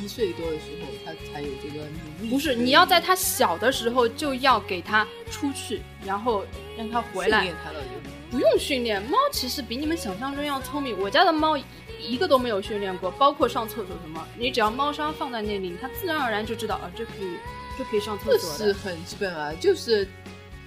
[0.00, 2.30] 一岁多的时候，它才有这个能力。
[2.30, 6.44] 不是你要在它小的时候就要给它出去，然后
[6.76, 7.88] 让它回来训练，它了就。
[8.30, 10.94] 不用训练，猫其实比你们想象中要聪明。
[11.00, 11.56] 我家的猫
[11.98, 17.36] 一个都没有训练过，包括上厕所什么，你只要猫砂放在那里，它自然而然就知道，啊，这可以，
[17.76, 18.66] 这可以上厕所的。
[18.66, 20.06] 是很基本啊，就是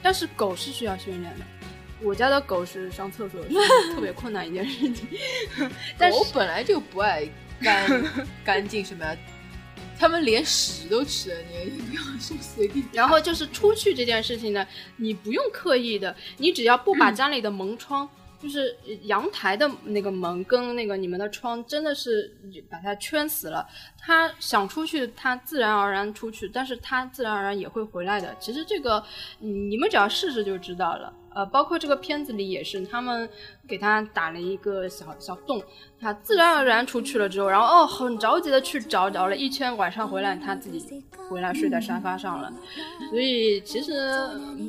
[0.01, 1.45] 但是狗是需要训练的，
[2.01, 3.49] 我家的狗是上厕所是
[3.93, 5.07] 特别困难一件事情。
[5.97, 7.27] 但是狗本来就不爱
[7.61, 8.03] 干
[8.43, 9.15] 干净什么呀，
[9.99, 12.83] 它们连屎都吃了，你也不要说随地。
[12.91, 14.65] 然后就是出去这件事情呢，
[14.95, 18.09] 你不用刻意的，你只要不嗯把家里的门窗，
[18.41, 22.35] 就是阳台的那个门跟那个你们的窗，真的是
[22.69, 23.67] 把它圈死了。
[23.99, 28.35] 它想出去，它自然而然出去，但是它自然而然也会回来的。
[28.39, 29.03] 其实这个，
[29.39, 31.13] 你们只要试试就知道了。
[31.33, 33.27] 呃，包括这个片子里也是，他们
[33.67, 35.61] 给它打了一个小小洞，
[35.99, 42.51] 它自然而然出去了之后，然后哦，很着急的去找，找了一圈，晚上回来，它自己回来睡在沙发上了。
[43.09, 44.11] 所以其实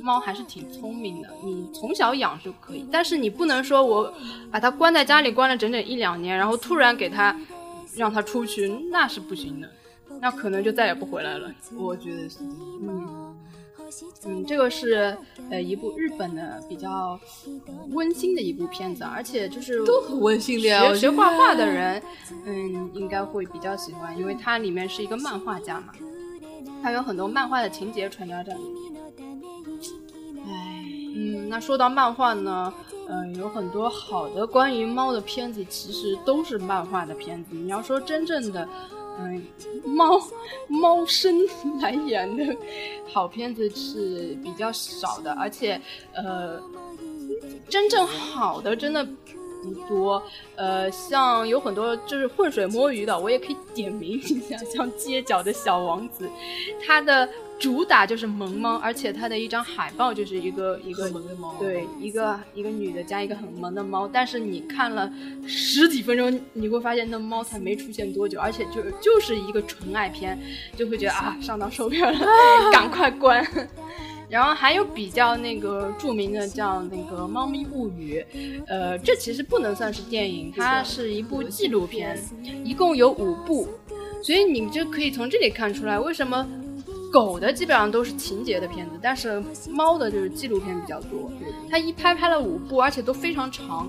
[0.03, 4.14] 猫还是挺聪明的，你从小养就可以，但是你不能说我
[4.51, 7.37] 把它关在家里关了整整一两年，然后突然给它
[7.96, 9.68] 让它出去，那是不行的，
[10.20, 11.51] 那可能就再也不回来了。
[11.77, 12.38] 我觉得是。
[12.40, 13.32] 嗯
[14.24, 15.16] 嗯，这个是
[15.50, 22.02] 呃一部日本的比较呃温馨的一部片子，而且就是都很温馨的呀学画画的人，
[22.46, 25.92] 嗯，应该会比较喜欢，因为它里面是一个漫画家嘛，
[26.83, 29.02] 它有很多漫画的情节传达在里面。
[30.44, 32.72] 唉，嗯，那说到漫画呢，
[33.09, 37.55] 嗯、有很多好的关于猫的片子，其实都是漫画的片子。
[37.55, 38.98] 你要说真正的，嗯、
[39.85, 40.20] 猫
[40.68, 41.40] 猫生
[41.81, 42.57] 来演的
[43.12, 45.81] 好片子是比较少的，而且
[46.14, 46.61] 呃，
[47.68, 49.05] 真正好的真的
[49.62, 50.22] 不多。
[50.57, 56.27] 呃，像有很多就是浑水摸鱼的，我也可以点名一下，像《街角的小王子》，
[56.85, 57.29] 他的
[57.62, 61.55] 主打就是萌猫，而且它的一张海报就是一个一个萌的猫。
[61.61, 65.09] 对，一个一个女的加一个很萌的猫，但是你看了
[65.46, 70.37] 十几分钟，你会发现那猫才没出现多久，而且就就是一个纯爱片，
[70.77, 72.27] 就会觉得啊上当受骗了，
[72.72, 73.46] 赶快关。
[74.29, 78.25] 然后还有比较那个著名的叫那个《猫咪物语》，
[78.66, 82.18] 呃，这其实不能算是电影，它是一部纪录片，
[82.64, 83.68] 一共有五部。
[84.22, 86.48] 所以你就可以从这里看出来，为什么
[87.12, 91.31] 狗的基本上都是情节的片子，但是猫的就是纪录片比较多。
[91.70, 93.88] 它一拍拍了五部，而且都非常长。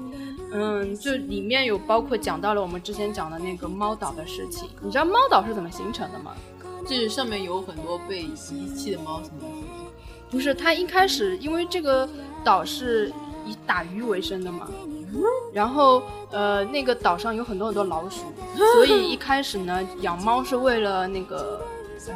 [0.52, 4.70] 嗯，就里面有包括讲到了我们之前讲的那个猫岛的事情。
[4.82, 6.34] 你知道猫岛是怎么形成的吗？
[6.86, 10.28] 就是上面有很多被遗弃的猫，什么意思？
[10.30, 12.08] 不是，它一开始因为这个
[12.44, 13.12] 岛是
[13.48, 14.68] 以打鱼为生的嘛，
[15.54, 18.26] 然后呃那个岛上有很多很多老鼠，
[18.76, 21.66] 所以一开始呢养猫是为了那个
[22.08, 22.14] 呃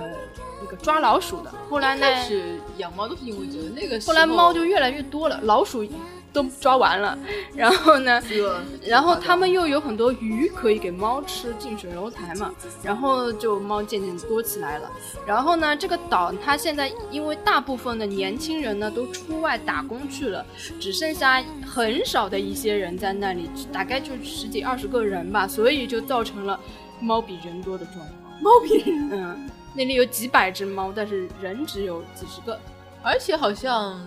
[0.62, 1.52] 那个抓老鼠的。
[1.70, 5.86] 后来呢，是养猫都是因为觉得，那个后来猫就越来越多了，老鼠
[6.34, 7.18] 都抓完了，
[7.56, 14.92] 然后呢，这个然后他们又有很多鱼可以给猫吃，近水楼台嘛，然后就猫渐渐多起来了。
[15.26, 20.46] 然后呢，这个岛它现在因为大部分的年轻人呢都出外打工去了，
[20.80, 26.60] 只剩下很少的一些人在那里，大概就十几二十个人吧，所以就造成了
[27.00, 28.10] 猫比人多的状况。
[28.40, 32.60] 猫比人，嗯，那里有几百只猫，但是人只有几十个。
[33.04, 33.98] 而且好像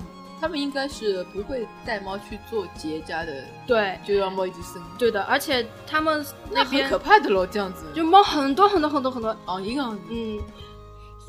[0.40, 7.84] 他们应该是不会带猫去做结扎的，对，就让猫一直生，对的，而且他们那边可怕的咯，这样子。
[7.94, 10.40] 就猫很多很多很多很多，哦，一个，嗯，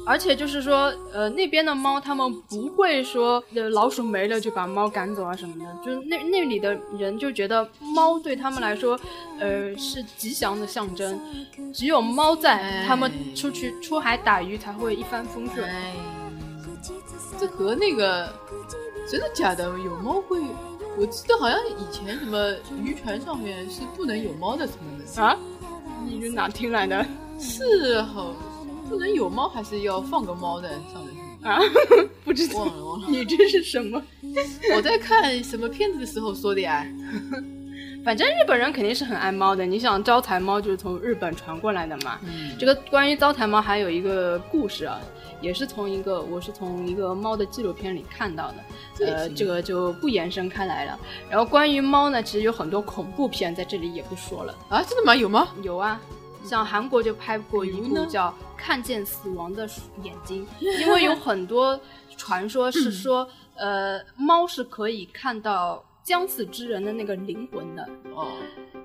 [0.05, 8.99] 而且就是说，呃，那边的猫他们不会说，呃，老鼠没了就把猫赶走啊什么的，就是那那里的人就觉得猫对他们来说，
[9.39, 11.19] 呃，是吉祥的象征，
[11.73, 15.69] 只有猫在，哎他们出去出海打鱼才会一帆风顺。
[15.69, 15.93] 哎，
[17.39, 18.27] 这和那个
[19.07, 19.65] 真的假的？
[19.79, 20.39] 有猫会？
[20.97, 22.51] 我记得好像以前什么
[22.83, 25.37] 渔船上面是不能有猫的什么的，啊？
[26.05, 27.05] 你是哪听来的
[27.39, 28.33] 是好
[28.91, 31.49] 不能有猫，还是要放个猫在上面？
[31.49, 31.59] 啊？
[32.25, 33.07] 不知道，忘了忘了。
[33.09, 34.01] 你这是什么？
[34.75, 36.85] 我在看什么片子的时候说的呀？
[38.03, 39.63] 反正日本人肯定是很爱猫的。
[39.65, 42.19] 你想招财猫就是从日本传过来的嘛。
[42.23, 44.99] 嗯这个关于招财猫还有一个故事啊，
[45.39, 48.51] 也是从一个我是从一个猫的纪录片里看到
[48.97, 50.99] 的，呃，这个就不延伸开来了。
[51.29, 54.55] 然后关于猫呢，其实有很多恐怖片，在这里也不说了。
[54.69, 55.15] 啊，真的吗？
[55.15, 55.47] 有吗？
[55.61, 56.01] 有啊，
[56.43, 59.67] 像韩国就拍过一部叫《看见死亡的
[60.03, 60.47] 眼睛》，
[60.81, 61.79] 因为有很多
[62.17, 67.87] 传说是说，呃，猫是可以看到将死之人的那个灵魂的。
[68.15, 68.27] 哦，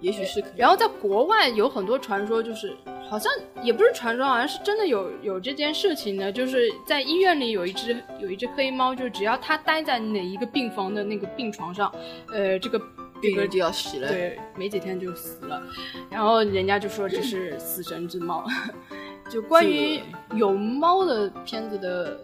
[0.00, 0.52] 也许是可以。
[0.56, 2.76] 然后在国外有很多传说，就是
[3.08, 11.92] 好像也不是传说，好像是真的有有这件事情的，就是在医院里有一只有一只黑猫，就只要它待在哪一个病房的那个病床上，
[12.30, 12.80] 呃，这个
[13.20, 14.08] 病人就要死了。
[14.08, 15.62] 对，没几天就死了。
[16.10, 18.44] 然后人家就说这是死神之猫。
[19.28, 20.00] 就关于
[20.36, 22.16] 有猫的片子的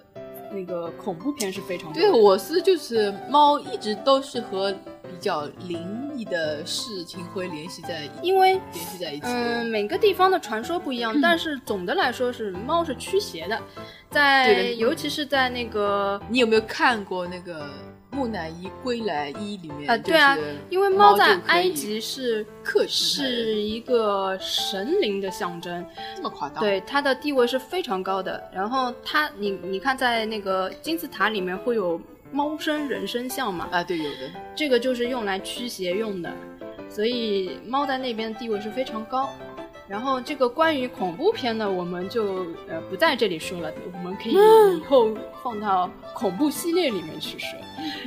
[0.53, 1.93] 那个恐怖片是非常。
[1.93, 4.71] 对，我是就是猫一直都是和
[5.03, 9.27] 比较灵异的事情会联系在因为联系在一起。
[9.27, 13.61] 嗯，每个地方的传说不一样，但是总的来说是猫是驱邪的，
[14.09, 17.65] 在尤其是在那个你有没有看过那个
[18.13, 19.91] 《木乃伊归来一》里面？
[19.91, 20.37] 啊，对啊，
[20.69, 28.43] 因为猫在埃及是克是一个神灵的象征，这么夸张？，对它的地位是非常高的。
[28.55, 34.31] 然后它，你你看，在那个金字塔里面会有猫身人身像嘛，啊，对，有的。
[34.55, 36.31] 这个就是用来驱邪用的，
[36.91, 39.31] 所以猫在那边地位是非常高。
[39.93, 47.59] 然后这个关于恐怖片呢，我们就呃不在这里说了，我们可以以后放到恐怖系列里面去说。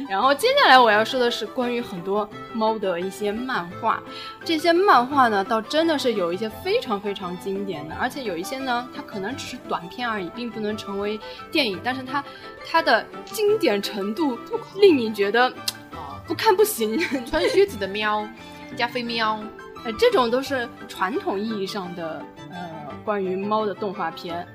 [0.10, 4.02] 然后接下来我要说的是关于很多猫的一些漫画，
[4.44, 11.20] 这些漫画呢，倒真的是有一些非常非常经典的，而且有一些呢，它可能只是短片而已，并不能成为
[11.52, 12.24] 电影，但是它
[12.66, 14.36] 它的经典程度
[14.82, 15.46] 令你觉得
[15.92, 16.98] 啊，不看不行。
[17.30, 18.28] 穿靴子的喵，
[18.76, 19.40] 加菲喵。
[19.86, 22.22] 呃，这种都是传统意义上的
[22.52, 24.46] 呃关于猫的动画片。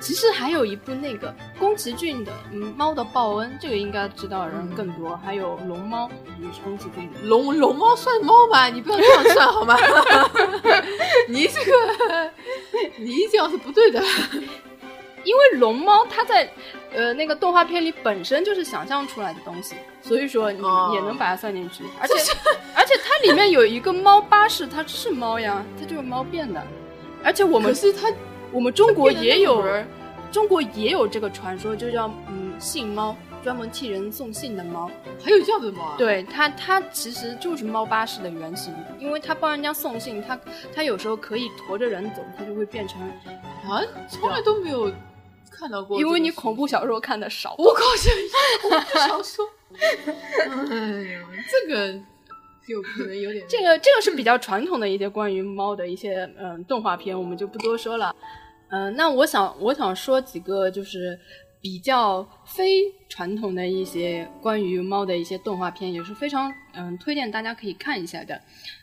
[0.00, 5.16] 其实还有一部那个宫崎骏的《嗯猫的报恩》，这个应该知道的人更多。
[5.24, 6.06] 还有《龙猫》
[6.40, 7.18] 也是宫崎骏的。
[7.22, 8.68] 龙龙猫算猫吧？
[8.68, 9.76] 你不要这样算好吗？
[11.26, 12.30] 你这个，
[12.96, 14.00] 你这样是不对的。
[15.24, 16.48] 因为龙猫它在
[16.94, 21.82] 呃那个动画片里本身就是想象出来的东西，所以说你哦也能把它算进去。
[22.00, 22.14] 而且
[22.76, 26.62] 而且它里面有一个猫巴士，它是猫呀，它就是猫变的。
[27.22, 28.10] 而且我们是它
[28.50, 29.86] 我们中国也有人，
[30.32, 33.14] 中国也有这个传说，就叫嗯信猫，
[33.44, 34.90] 专门替人送信的猫。
[35.22, 40.38] 还有这样子的猫啊？，对它，它其实就是猫巴士的原型，因为它帮人家送信，它
[40.74, 42.98] 它有时候可以驮着人走，它就会变成。
[43.68, 44.90] 啊，从来都没有
[45.50, 45.98] 看到过。
[46.00, 47.54] 因为你恐，怖小说看的少。
[47.58, 49.44] 我靠，这恐怖小说。
[50.70, 51.20] 哎呦，
[51.50, 52.00] 这个
[52.68, 58.14] 就可能有点这个这个是比较传统的一些关于猫的一些嗯动画片，我们就不多说了。
[58.68, 61.18] 嗯，那我想我想说几个就是
[61.62, 68.38] 比较非传统的一些关于猫的一些动画片，也是非常嗯推荐大家可以看一下的。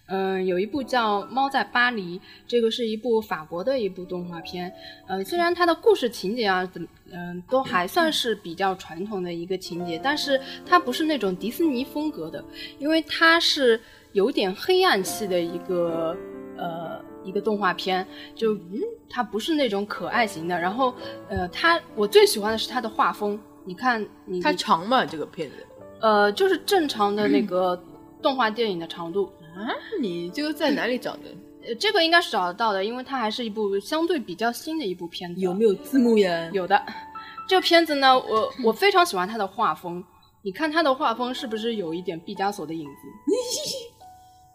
[0.07, 4.71] 嗯，有一部叫《猫在巴黎》，这个是一部法国的一部动画片。
[5.07, 12.45] 嗯，虽然它的故事情节啊，怎么嗯都还算是比较传统的一个情节，但是它不是那种迪士尼风格的，
[12.77, 13.81] 因为它是
[14.11, 16.15] 有点黑暗系的一个
[16.55, 18.79] 呃一个动画片，就嗯
[19.09, 20.59] 它不是那种可爱型的。
[20.59, 20.93] 然后
[21.27, 25.55] 呃，它我最喜欢的是它的画风，你看你它长吗这个片子
[25.99, 27.81] 呃就是正常的那个
[28.21, 29.31] 动画电影的长度。
[29.55, 31.23] 啊，你这个在哪里找的？
[31.67, 35.41] 呃，这个应该是找得到的，因为它还是一部相对比较新的一部片子。
[35.41, 36.49] 有没有字幕呀？
[36.53, 36.79] 有的。
[37.47, 40.03] 这个片子呢，我我非常喜欢它的画风。
[40.43, 42.91] 你看它的画风是不是有一点毕加索的影子？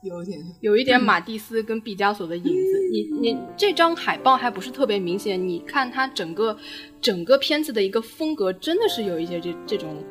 [0.08, 2.50] 有一点，有一点马蒂斯跟毕加索的影子。
[2.92, 6.56] 你你这张海报还不是特别明显，你看它整个
[7.00, 10.02] 整个片子的一个风格，真的是有一些这这种。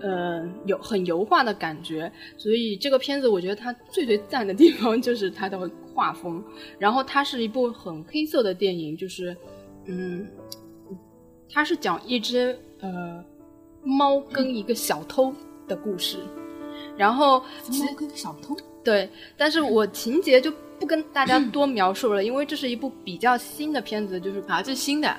[0.00, 6.42] 呃，有很油画的感觉，所以这个片子我觉得它最最赞的地方 就是它的画风。
[6.78, 9.36] 然后它是一部很黑色的电影，就是，
[9.86, 10.26] 嗯，
[11.50, 13.24] 它是讲一只呃
[13.82, 15.32] 猫跟一个小偷
[15.66, 16.18] 的故事。
[16.96, 25.16] 然后猫跟小偷对，但是我情节就不跟大家 多描述了，因为这是一部比较新的片子，就是啊，这是新的。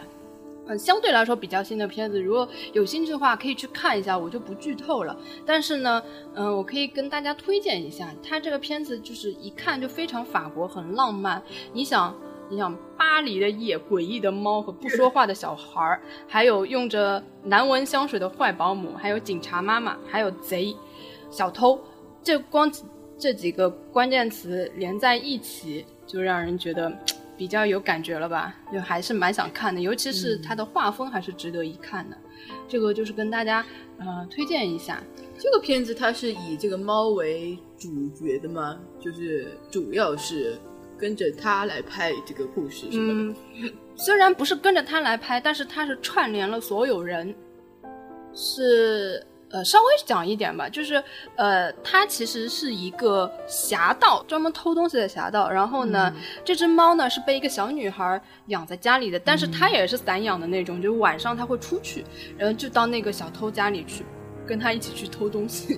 [0.70, 5.18] 嗯，相对来说比较新的片子，如果有兴趣的话，可以去看一下，我就不剧透了。
[5.44, 6.02] 但是呢，
[6.36, 11.42] 嗯，我可以跟大家推荐一下，它这个片子就是一看就非常法国，很浪漫。
[11.74, 12.16] 你想，
[12.50, 20.76] 你想巴黎的夜，诡异的猫和不说话的小孩儿，还有用着难闻香水的坏保姆，还有警察妈妈，还有贼、
[21.32, 21.82] 小偷，
[22.22, 22.72] 这光
[23.18, 26.96] 这几个关键词连在一起，就让人觉得。
[27.40, 28.54] 比较有感觉了吧？
[28.70, 32.18] 就还是蛮想看的，尤其是它的画风还是值得一看的。
[32.68, 33.66] 这个就是跟大家
[33.98, 35.02] 呃推荐一下。
[35.38, 38.78] 这个片子它是以这个猫为主角的吗？
[39.00, 40.60] 就是主要是
[40.98, 43.34] 跟着它来拍这个故事，是吗？
[43.96, 47.34] 虽然不是跟着它来拍，但是它是串联了所有人，
[48.34, 49.26] 是。
[49.52, 51.04] 呃，稍微讲一点吧，就是，
[51.36, 55.50] 呃，它其实是一个侠盗，专门偷东西的侠盗。
[55.50, 56.14] 然后呢，
[56.46, 62.06] 这只猫呢是被一个小女孩养在家里的，但是它也是散养的那种，就是晚上它会出去，
[62.38, 64.06] 然后就到那个小偷家里去，
[64.50, 65.78] 跟他一起去偷东西。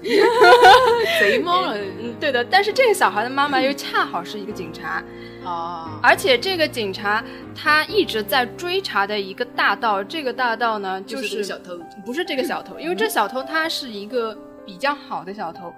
[1.19, 2.41] 贼猫了，嗯，对的。
[2.45, 5.03] 但是这个小孩的妈妈又恰好是一个警察。
[5.43, 7.22] 哦，而且这个警察
[7.53, 15.74] 他一直在追查的一个大盗，这个大盗呢就是小偷，不是这个小偷，因为这小偷他是一个比较好的小偷，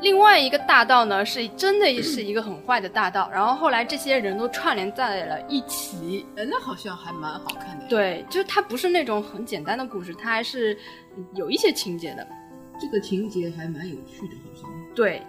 [0.00, 7.86] 另外一个大盗呢是真的是一个很坏的大盗，然后后来这些人都串联在了一起，哎，那好像还蛮好看的。
[7.88, 10.76] 对，就是它不是那种很简单的故事，它还是
[11.34, 12.26] 有一些情节的。
[12.80, 14.70] 这个情节还蛮有趣的，好像。
[14.94, 15.22] 对。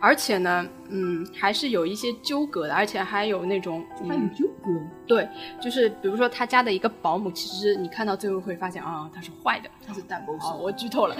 [0.00, 4.70] 而且呢，嗯，还是有一些纠葛的，而且还有那种还有纠葛。
[5.06, 5.28] 对，
[5.60, 11.14] 就是比如说他家的一个保姆，其实你看到最后会发现啊，他是坏的，他是蛋包哦，我剧透了。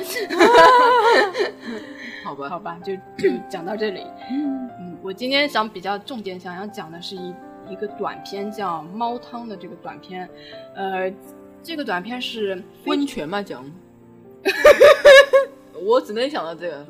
[2.24, 4.06] 好吧，好吧，就就 讲到这里。
[4.30, 7.34] 嗯，我今天想比较重点想要讲的是一
[7.68, 10.26] 一个短片，叫《猫汤》的这个短片。
[10.74, 11.12] 呃，
[11.62, 13.62] 这个短片是温泉嘛讲。
[15.84, 16.86] 我只能想到这个。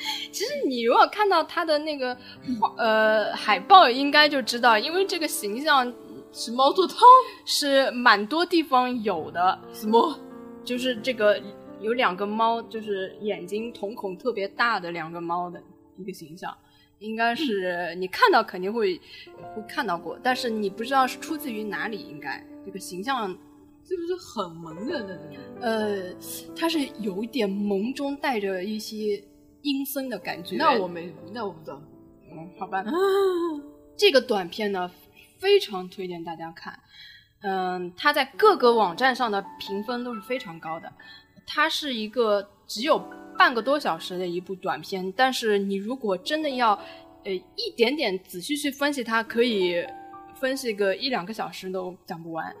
[0.32, 2.16] 其实你如果看到他的那个
[2.60, 5.92] 画呃海报，应该就知道，因为这个形象
[6.32, 6.98] 是猫做汤，
[7.44, 9.58] 是蛮多地方有的。
[9.72, 10.18] 什么？
[10.64, 11.40] 就是这个
[11.80, 15.60] 有两个猫，就是眼睛瞳孔特别大的两个猫的
[15.96, 16.56] 一个形象，
[16.98, 19.00] 应该是你看到肯定会
[19.54, 21.98] 会看到过，但是你不知道是出自于哪里。
[21.98, 23.28] 应该这个形象
[23.84, 25.44] 是不是很萌的那种？
[25.60, 26.14] 呃，
[26.54, 29.22] 它是有一点萌中带着一些。
[29.62, 31.80] 阴森的感觉，那我没，那我不知道。
[32.32, 32.84] 嗯，好吧。
[33.96, 34.90] 这个短片呢，
[35.38, 36.78] 非常推荐大家看。
[37.42, 40.90] 嗯，它在各个网站上的评分都是非常高的。
[41.46, 42.98] 它是一个只有
[43.36, 46.72] 半个多小时的一部短片，但是你如果真的要，
[47.24, 49.84] 呃，一点点仔细去分析它，可以
[50.36, 52.54] 分析个一两个小时都讲不完。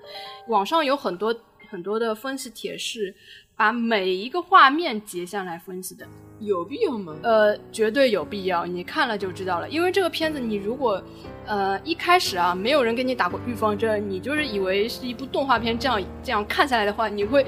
[0.48, 1.34] 网上有很多
[1.70, 3.14] 很多的分析帖是。
[3.60, 6.08] 把每一个画面截下来分析的，
[6.38, 7.14] 有必要吗？
[7.22, 9.68] 呃，绝对有必要，你看了就知道了。
[9.68, 11.02] 因为这个片子，你如果，
[11.44, 17.46] 呃，一开始啊，没有人给你打过预防针，你就是以为是一部动画片，这样这样看下来的话，你会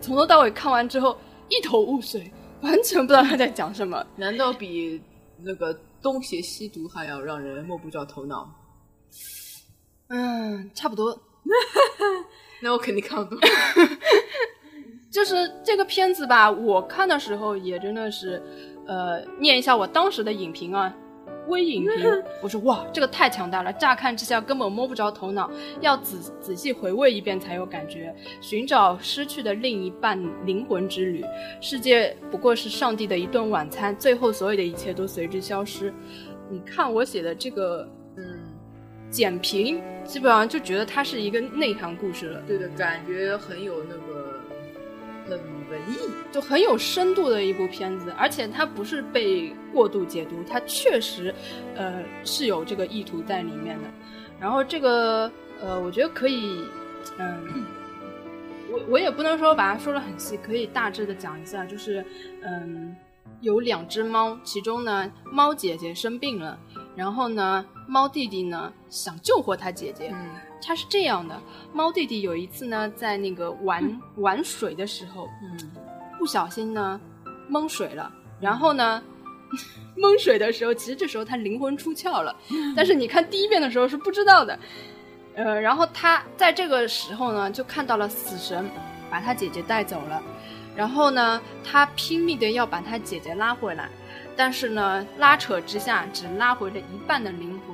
[0.00, 1.16] 从头到尾看完之后
[1.48, 2.32] 一头雾水，
[2.62, 4.04] 完全不知道他在讲什么。
[4.18, 5.00] 难道比
[5.40, 8.52] 那个东邪西毒还要让人摸不着头脑。
[10.08, 11.16] 嗯，差不多。
[12.60, 13.38] 那我肯定看不懂。
[15.14, 18.42] 就是这个片子吧，我看的时候也真的是，
[18.84, 20.92] 呃，念一下我当时的影评啊，
[21.46, 21.94] 微影评，
[22.42, 25.48] 我说哇，这个太强大了，乍看之下根本摸不着头脑，
[25.80, 28.12] 要仔仔细回味一遍才有感觉。
[28.40, 31.24] 寻找失去的另一半灵魂之旅，
[31.60, 35.94] 世界不过是上帝的一顿晚餐，最后所有的一切都随之消失。
[36.50, 38.24] 你看我写的这个，嗯，
[39.10, 42.42] 简评，基本上就觉得它是一个内涵故事了。
[42.48, 44.13] 对的，感觉很有那个
[45.28, 45.38] 很
[45.70, 45.98] 文艺。
[46.32, 51.34] 就很有深度的一部片子，而且它不是被过度解读，它确实，
[51.74, 53.88] 呃，是有这个意图在里面的。
[54.40, 56.64] 然后这个，呃，我觉得可以，
[57.18, 57.64] 嗯，
[58.70, 62.04] 我我也不能说把它说的很细，可以大致的讲一下，就是，
[62.42, 62.94] 嗯，
[63.40, 66.58] 有两只猫，其中呢，猫姐姐生病了，
[66.96, 70.30] 然后呢，猫弟弟呢想救活他姐姐，嗯
[70.66, 71.40] 它是这样的，
[71.72, 75.70] 猫弟弟有一次呢，在那个玩、玩水的时候，嗯
[76.18, 76.98] 不小心呢
[77.48, 78.10] 蒙水了，
[78.40, 79.02] 然后呢
[79.96, 82.34] 蒙水的时候，其实这时候他灵魂出窍了，
[82.74, 84.58] 但是你看第一遍的时候是不知道的，
[85.34, 88.68] 呃，然后他在这个时候呢就看到了死神
[89.10, 90.22] 把他姐姐带走了，
[90.74, 93.88] 然后呢他拼命的要把他姐姐拉回来，
[94.34, 97.73] 但是呢拉扯之下只拉回了一半的灵魂。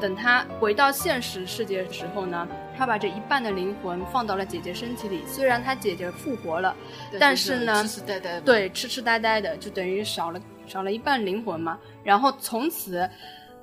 [0.00, 2.46] 等他回到现实世界的时候呢，
[2.76, 5.22] 他把这一半的灵魂放到了姐姐身体里。
[5.26, 6.74] 虽然他姐姐复活了，
[7.18, 8.40] 但是呢痴痴呆呆的。
[8.42, 11.78] 对，痴痴呆呆的，就等于少了少了一半灵魂嘛。
[12.04, 13.08] 然后从此，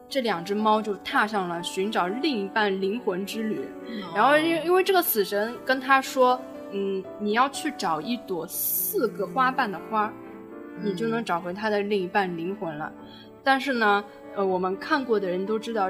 [0.09, 3.59] 这两只猫就踏上了寻找另一半灵魂之旅。
[3.59, 6.39] 哦然后因因为这个死神跟他说，
[6.71, 10.11] 嗯，你要去找一朵四个花瓣的花，
[10.83, 12.91] 你就能找回他的另一半灵魂了。
[13.43, 14.03] 但是呢，
[14.35, 15.89] 呃，我们看过的人都知道，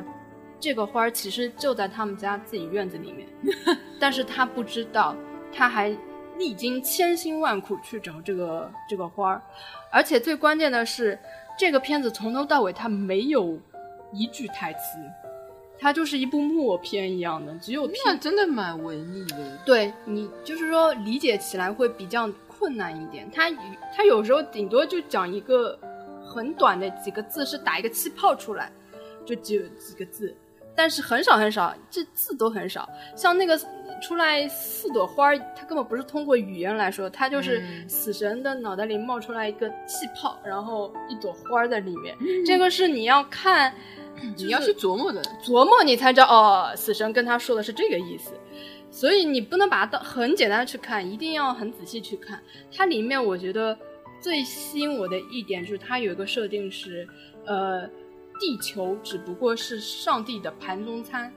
[0.59, 3.27] 这个花儿其实就在他们家自己院子里面，
[3.99, 5.15] 但是他不知道，
[5.53, 5.95] 他还
[6.37, 9.41] 历经千辛万苦去找这个这个花儿，
[9.91, 11.17] 而且最关键的是，
[11.57, 13.57] 这个片子从头到尾它没有
[14.11, 14.97] 一句台词，
[15.77, 19.57] 它就是一部默片一样的，只有那片真的蛮文艺的。
[19.65, 23.29] 对你就是说理解起来会比较困难一点。
[23.31, 23.49] 他
[23.95, 25.77] 他有时候顶多就讲一个
[26.25, 28.71] 很短的几个字，是打一个气泡出来，
[29.25, 30.35] 就只有几个字，
[30.75, 32.87] 但是很少很少，这字都很少。
[33.15, 33.57] 像那个
[34.01, 42.15] 出来四朵花儿，它根本不是通过语言来说，它就是嗯死神的脑袋里冒出来一个气泡，然后一朵花儿在里面。
[42.45, 43.73] 这个是你要看。
[44.37, 45.21] 你要去琢磨的。
[45.43, 48.31] 琢磨，你才知道哦，死神跟他说的是这个意思。
[48.89, 52.41] 所以你不能把它当很简单的去看，一定要很仔细去看。
[52.73, 53.77] 它里面我觉得
[54.21, 57.05] 最吸引我的一点就是它有一个设定是，
[57.45, 57.87] 呃，
[58.39, 61.31] 地球只不过是上帝的盘中餐。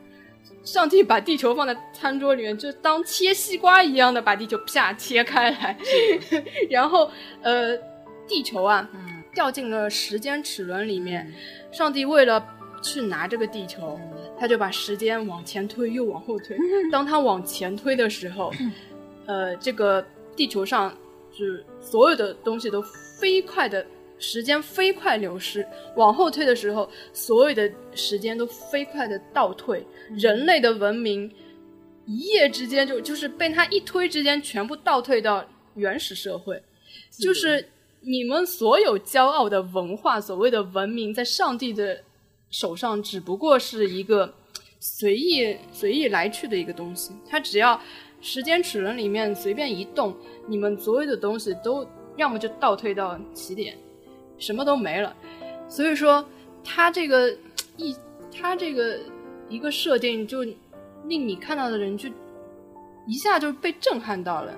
[0.64, 5.78] 上帝把地球放在餐桌里面，就当切西瓜一样的把地球啪切开来，
[6.68, 7.10] 然后
[7.42, 7.76] 呃，
[8.26, 11.32] 地球啊嗯，掉进了时间齿轮里面。
[11.70, 12.44] 上帝为了
[12.82, 13.98] 去拿这个地球，
[14.38, 16.56] 他就把时间往前推又往后推。
[16.90, 18.52] 当他往前推的时候，
[19.26, 20.94] 呃，这个地球上
[21.30, 22.82] 就是所有的东西都
[23.20, 23.84] 飞快的，
[24.18, 25.62] 时间飞快流失；
[25.96, 29.86] 往后推的时候，所有的时间都飞快的倒退。
[30.16, 31.30] 人类的文明
[32.06, 35.44] 一夜之间就就是被他一推之间全部倒退到
[35.74, 36.60] 原始社会，
[37.18, 37.68] 就是
[38.00, 42.02] 你们所有骄傲的文化，所谓的文明，在上帝的
[42.50, 44.34] 手上只不过是一个
[44.80, 47.12] 随意随意来去的一个东西。
[47.28, 47.80] 它只要
[48.20, 50.16] 时间齿轮里面随便一动，
[50.46, 53.76] 你们所有的东西都要么就倒退到起点，
[54.38, 55.14] 什么都没了。
[55.68, 56.24] 所以说，
[56.64, 57.30] 他这个
[57.76, 57.96] 一
[58.30, 58.98] 他这个
[59.48, 60.42] 一个设定，就
[61.04, 62.08] 令你看到的人就
[63.06, 64.52] 一下就被震撼到了。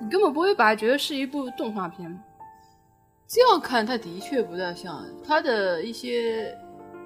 [0.00, 2.22] 你根本不会把它觉得是一部动画片。
[3.28, 6.56] 这样看，它的确不大像，它的一些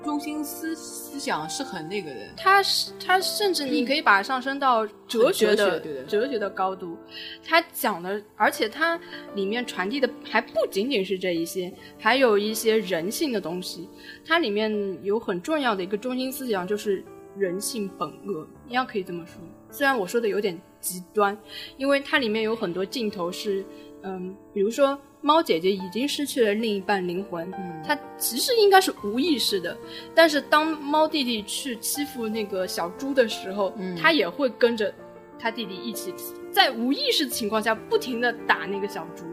[0.07, 2.21] 中心思思想是很那个的。
[2.37, 6.97] 它是它甚至你可以把它上升到哲学的很哲学对的哲学的高度。
[7.45, 8.99] 它讲的，而且它
[9.35, 13.89] 里面传递的还不仅仅是这一些，还有一些人性的东西。
[14.25, 17.05] 它里面有很重要的一个中心思想，就是
[17.37, 19.35] 人性本恶，一样可以这么说。
[19.73, 21.37] 虽然我说的有点极端，
[21.77, 23.65] 因为它里面有很多镜头是，
[24.07, 29.77] 嗯，比如说猫姐姐已经失去了另一半灵魂，嗯她其实应该是无意识的，
[30.15, 34.93] 但是当猫弟弟去欺负那个小猪的时候，嗯他也会跟着
[35.39, 36.15] 他弟弟一起，
[36.51, 39.25] 在无意识的情况下不停的打那个小猪。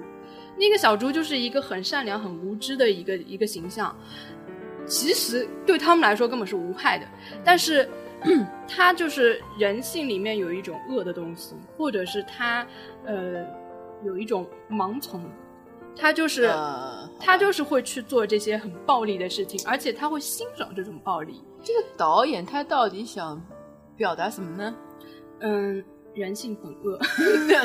[0.57, 3.95] 那个小猪就是一个很善良、很无知的一个一个形象。
[4.86, 7.07] 其实对他们来说根本是无害的，
[7.43, 7.89] 但是
[8.67, 12.67] 他就是人性里面有一种恶的东西，或者是他
[13.05, 13.45] 呃
[14.06, 15.24] 有一种盲从，
[15.95, 21.41] 他就是、呃他就是会去做这些很暴力的事情，而且他会欣赏这种暴力。
[21.64, 23.41] 这个导演他到底想
[23.95, 24.76] 表达什么呢？
[25.39, 25.82] 嗯，
[26.14, 26.99] 人性本恶，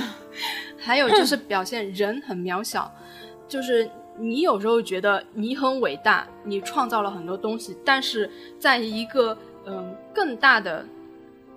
[0.78, 2.88] 还有就是表现人很渺小，
[3.48, 8.30] 就是你有时候觉得你很伟大，你创造了很多东西，但是
[8.60, 9.36] 在一个
[9.66, 10.86] 嗯更大的、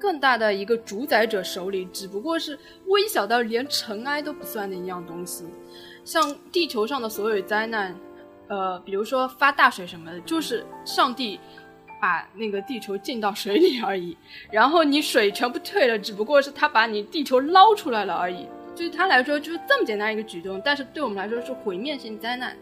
[0.02, 5.46] 更大的一个主宰者手里，只不过是微小到连尘埃都不算的一样东西。
[6.04, 7.96] 像地球上的所有灾难，
[8.48, 11.40] 呃，比如说发大水什么的，就是上帝
[12.02, 14.18] 把那个地球浸到水里而已。
[14.50, 18.48] 然后你水全部退了，只不过是他把你地球捞出来了而已。
[18.76, 22.58] 对他来说就是这么简单一个举动，但是对我们来说是毁灭性灾难。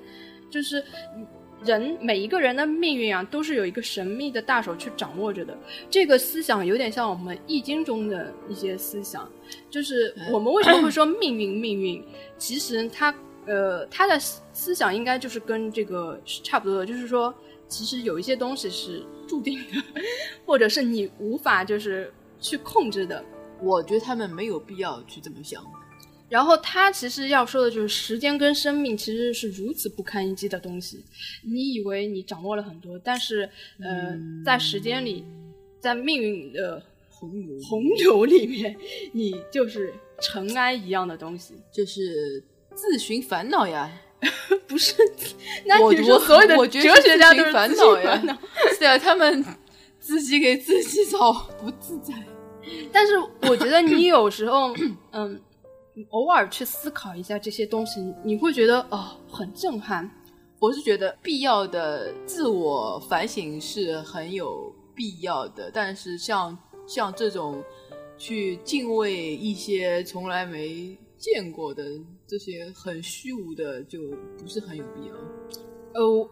[0.52, 0.84] 就是
[1.66, 5.58] 人每一个人的命运啊，都是有一个神秘的大手去掌握着的。
[5.90, 9.30] 这个思想有点像我们易经中的一些思想，
[9.70, 12.04] 就是我们为什么会说命运命运？
[12.38, 13.14] 其实它
[13.46, 17.34] 呃，他的思思想应该就是跟这个是差不多的，就是说，
[17.68, 19.84] 其实有一些东西是注定的，
[20.46, 23.24] 或者是你无法就是去控制的。
[23.62, 25.62] 我觉得他们没有必要去这么想。
[26.30, 31.04] 然后他其实要说的就是，时间跟生命其实是如此不堪一击的东西。
[31.44, 33.50] 你以为你掌握了很多，但是
[33.80, 34.16] 呃，
[34.46, 35.26] 在时间里，
[35.80, 38.76] 在命运的洪流洪流里面，
[39.12, 41.56] 你就是尘埃一样的东西。
[41.74, 42.44] 就是
[42.76, 43.92] 自寻烦恼呀。
[44.68, 44.94] 不是，
[45.66, 48.42] 那我你说所有的我觉得哲学家是自寻烦都是自恼呀寻烦恼。
[48.78, 49.46] 是啊，他们
[49.98, 52.14] 自己给自己找不自在。
[52.92, 53.14] 但是
[53.50, 54.76] 我觉得你有时候，
[55.14, 55.40] 嗯，
[56.10, 60.10] 偶尔去思考一下这些东西，你会觉得哦，很震撼。
[60.60, 67.64] 我是觉得必要的自我反省是很有必要的，但是像像这种
[68.18, 71.86] 去敬畏一些从来没见过的
[72.28, 74.00] 这些很虚无的，就
[74.38, 75.14] 不是很有必要。
[75.94, 76.30] 呃，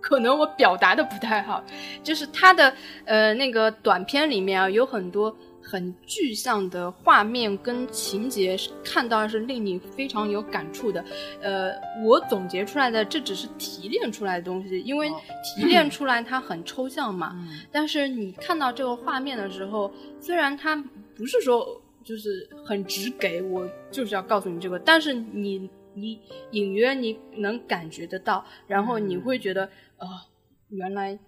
[0.00, 1.64] 可能我表达的不太好，
[2.04, 2.72] 就是他的
[3.04, 11.04] 呃那个短片里面啊，有很多很具象的画面跟情节，是看到是令你非常有感触的。
[11.40, 11.72] 呃，
[12.04, 17.32] 我总结出来的这只是提炼出来的东西，因为哦提炼出来它很抽象嘛。
[17.34, 20.76] 嗯，但是你看到这个画面的时候，虽然它
[21.14, 29.64] 不是说就是很直给我就是要告诉你这个，但是你你隐约你能感觉得到，然后你会觉得
[29.98, 30.24] 啊、
[30.68, 31.18] 原来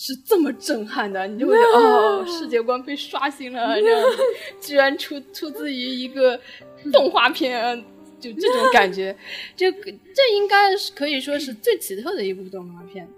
[0.00, 4.00] 是这么震撼的，你就会觉得哦，世界观被刷新了，这样
[4.62, 6.40] 居然出出自于一个
[6.92, 7.84] 动画片。
[8.20, 9.16] 就这种感觉，
[9.54, 13.08] 这这应该是可以说是最奇特的一部动画片，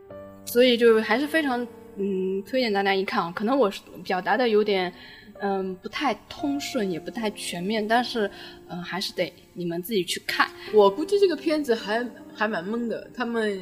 [0.45, 1.67] 所以就还是非常
[1.97, 3.33] 嗯推荐大家一看啊。
[3.35, 4.93] 可能我是表达的有点
[5.41, 8.31] 嗯不太通顺，也不太全面，但是
[8.69, 10.51] 嗯还是得你们自己去看。
[10.71, 13.59] 我估计这个片子还还蛮懵的，他们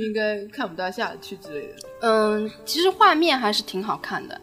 [0.00, 1.74] 应该看不大下去之类的。
[2.00, 4.40] 嗯，其实画面还是挺好看的，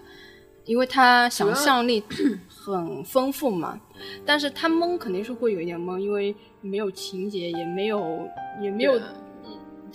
[0.65, 2.03] 因为他想象力
[2.47, 3.79] 很丰富嘛。
[4.25, 8.29] 但是他懵肯定是会有一点懵，因为没有情节，也没有
[8.61, 9.13] 也没有对啊，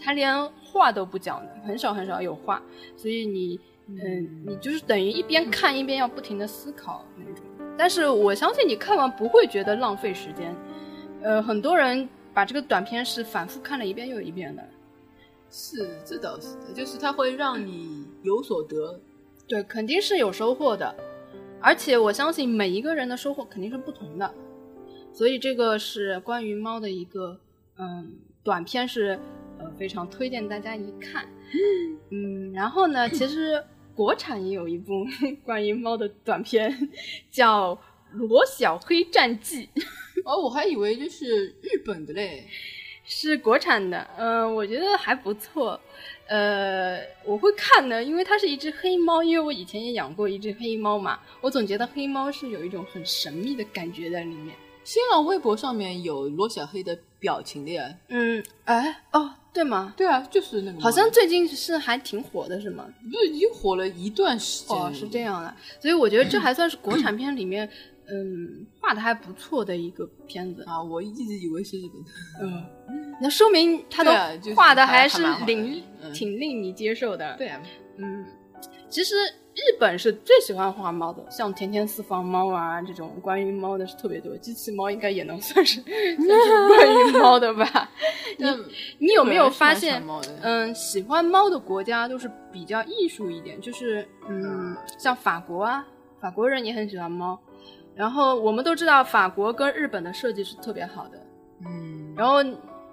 [0.03, 2.61] 它连话都不讲的，很少很少有话，
[2.97, 7.45] 所以你嗯，你就是等于一边看一边要不停的思考那种。
[7.79, 10.55] 但是我相信你看完不会觉得浪费时间，
[11.23, 14.63] 呃，很多人把这个短片是反复看了一遍又一遍的。
[15.53, 18.99] 是这倒是的，就是它会让你有所得。
[19.47, 20.95] 对，肯定是有收获的，
[21.61, 24.35] 而且我相信每一个人的收获肯定是不同的，
[25.13, 27.39] 所以这个是关于猫的一个
[27.79, 29.21] 嗯短片是
[29.59, 31.29] 呃非常推荐大家一看，
[32.11, 33.63] 嗯，然后呢，其实
[33.95, 35.05] 国产也有一部
[35.45, 36.89] 关于猫的短片，
[37.31, 37.75] 叫
[38.13, 39.69] 《罗小黑战记》。
[40.25, 42.47] 哦，我还以为就是日本的嘞。
[43.15, 45.79] 是国产的，嗯、我觉得还不错。
[46.29, 54.57] 呃，我会看的，因为它是一只黑猫，因为我以前也养过一只黑猫嘛，我总觉得黑猫是有一种很神秘的感觉在里面。
[54.83, 57.95] 新浪微博上面有罗小黑的表情的呀。
[58.09, 59.93] 嗯，哎，哦，对吗？
[59.97, 60.81] 对啊，就是那个。
[60.81, 62.87] 好像最近是还挺火的，是吗？
[63.05, 64.77] 不是已经火了一段时间。
[64.77, 67.69] 哦，是这样的，所以我觉得这还算是国产片里面，
[68.09, 70.63] 嗯，画的还不错的一个片子。
[70.65, 72.11] 啊，我一直以为是日本的。
[72.43, 77.37] 嗯， 那说明他的画的还是令嗯挺令你接受的。
[77.37, 77.63] 对啊，
[77.99, 78.27] 嗯，
[78.89, 79.15] 其实
[79.55, 87.91] 日本是最喜欢画猫的，像甜甜私房猫啊这种关于猫的是特别多，机器猫应该也能算是 算是关于猫的吧。
[88.39, 88.47] 你
[88.99, 90.03] 你有没有发现
[90.43, 95.87] 嗯，喜欢猫的国家都是比较艺术一点，就是嗯，像法国啊，
[96.21, 97.39] 法国人也很喜欢猫。
[97.95, 101.19] 然后我们都知道法国跟日本的设计是特别好的。
[101.65, 102.43] 嗯，然后，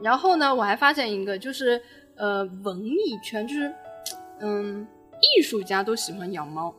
[0.02, 1.82] 然后呢，我还发现一个，就是
[2.16, 3.74] 呃，文艺圈，就是
[4.42, 4.86] 嗯，
[5.38, 6.74] 艺术家都喜欢养猫，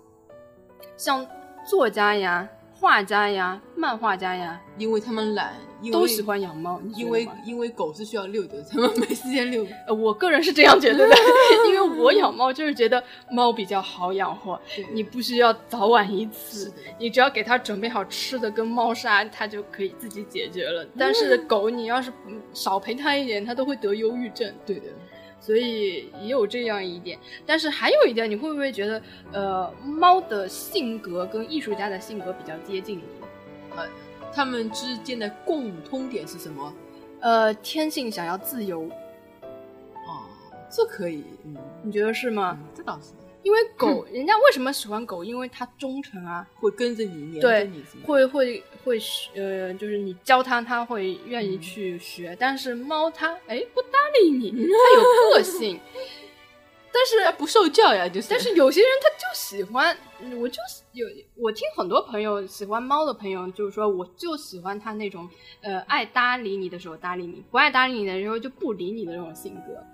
[0.96, 1.26] 像
[1.66, 6.80] 作家呀、画家呀、漫画家呀，因为他们懒，因为都喜欢养猫。
[6.94, 9.66] 因为因为狗是需要遛的，他们没时间遛。
[9.86, 11.16] 呃，我个人是这样觉得的，
[11.68, 14.60] 因为我养猫就是觉得猫比较好养活，
[14.92, 20.86] 你不需要早晚一次，你只要给它准备好吃的跟猫砂，它就可以自己解决了。
[20.98, 24.52] 但是狗你要是嗯少陪它一点，它都会得忧郁症。
[24.66, 24.86] 对的，
[25.40, 33.00] 所以也有这样一点，但是还有一点，你会不会觉得，呃，猫的性格跟艺术家的性格比较接近？
[33.76, 33.86] 呃
[34.32, 36.72] 他们之间的共通点是什么？
[37.20, 38.90] 呃，天性想要自由，哦，
[40.70, 42.56] 这可以，嗯，你觉得是吗？
[42.60, 43.12] 嗯这倒是
[43.42, 45.24] 因为狗，人家为什么喜欢狗？
[45.24, 47.82] 因为它忠诚啊，会跟着你，黏着对你？
[48.04, 52.36] 会会会学，呃，就是你教它，它会愿意去学。
[52.38, 55.80] 但是猫它，哎，不搭理你，它有个性。
[56.92, 58.28] 但是它不受教呀，就是。
[58.30, 65.28] 但是有些人他就喜欢，嗯我就是有我听很多朋友喜欢猫的朋友，就是说我就喜欢它那种
[65.62, 69.84] 呃爱搭理你的时候搭理你，不爱搭理你的时候就不理你的这种性格。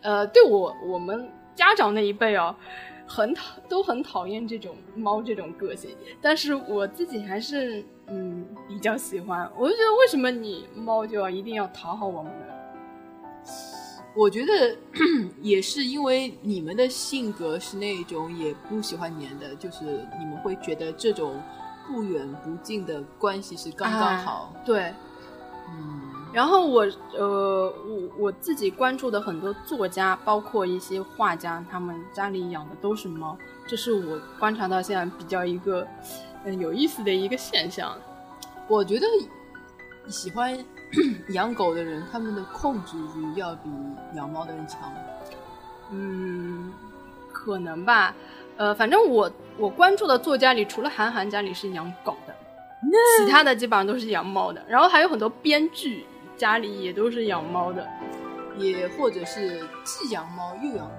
[0.00, 2.54] 呃，对我我们家长那一辈哦，
[3.06, 9.50] 很讨都很讨厌这种猫这种个性，但是我自己还是嗯比较喜欢。
[9.56, 12.46] 我就觉得为什么你猫就要一定要讨好我们呢？
[14.16, 14.76] 我觉得
[15.42, 19.84] 也是因为你们的性格是那种也不喜欢黏的，就是
[20.18, 21.40] 你们会觉得这种
[21.86, 24.54] 不远不近的关系是刚刚好。
[24.64, 24.94] 对，
[25.68, 26.00] 嗯，
[26.32, 33.36] 然后我呃，我我自己关注的很多作家，包括一些画家，他们家里养的都是猫，
[33.66, 35.82] 这是我观察到现在比较一个
[36.44, 37.94] 嗯、呃有意思的一个现象。
[38.66, 39.06] 我觉得
[40.08, 40.58] 喜欢
[41.30, 43.70] 养狗的人，他们的控制欲要比
[44.14, 44.80] 养猫的人强。
[45.90, 46.72] 嗯，
[47.32, 48.14] 可能吧。
[48.56, 52.34] 呃，反正我我关注的作家里，除了韩寒家里是养狗的，
[53.18, 54.64] 其他的基本上都是养猫的。
[54.68, 56.06] 然后还有很多编剧
[56.36, 57.86] 家里也都是养猫的。
[58.56, 60.92] 也或者是既养猫又养狗。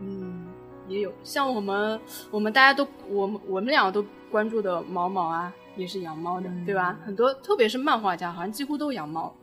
[0.00, 0.46] 嗯，
[0.86, 6.98] 也有像我们我们大家都我们我们俩都关注的毛毛啊，也是养猫的，嗯对吧？
[7.04, 9.34] 很多特别是漫画家，好像几乎都养猫。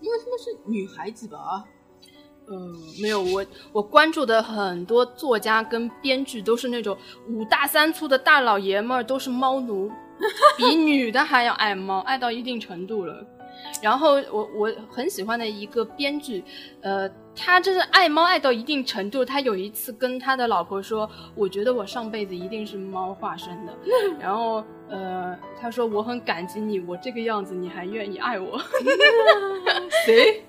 [0.00, 1.64] 因为他们是女孩子吧？
[2.50, 6.96] 嗯，没有，我我关注的很多作家跟编剧都是那种
[7.28, 9.90] 五大三粗的大老爷们儿，都是猫奴，
[10.56, 13.22] 比女的还要爱猫，爱到一定程度了。
[13.82, 16.42] 然后我我很喜欢的一个编剧，
[16.80, 17.06] 呃，
[17.38, 19.24] 他真是爱猫爱到一定程度。
[19.24, 23.72] 他有一次跟他的老婆说：“我觉得我上辈子一定是猫化身的。
[24.20, 28.60] ”然后呃，他说：“我很感激你，我这个样子你还愿意爱我。”
[30.04, 30.42] 谁？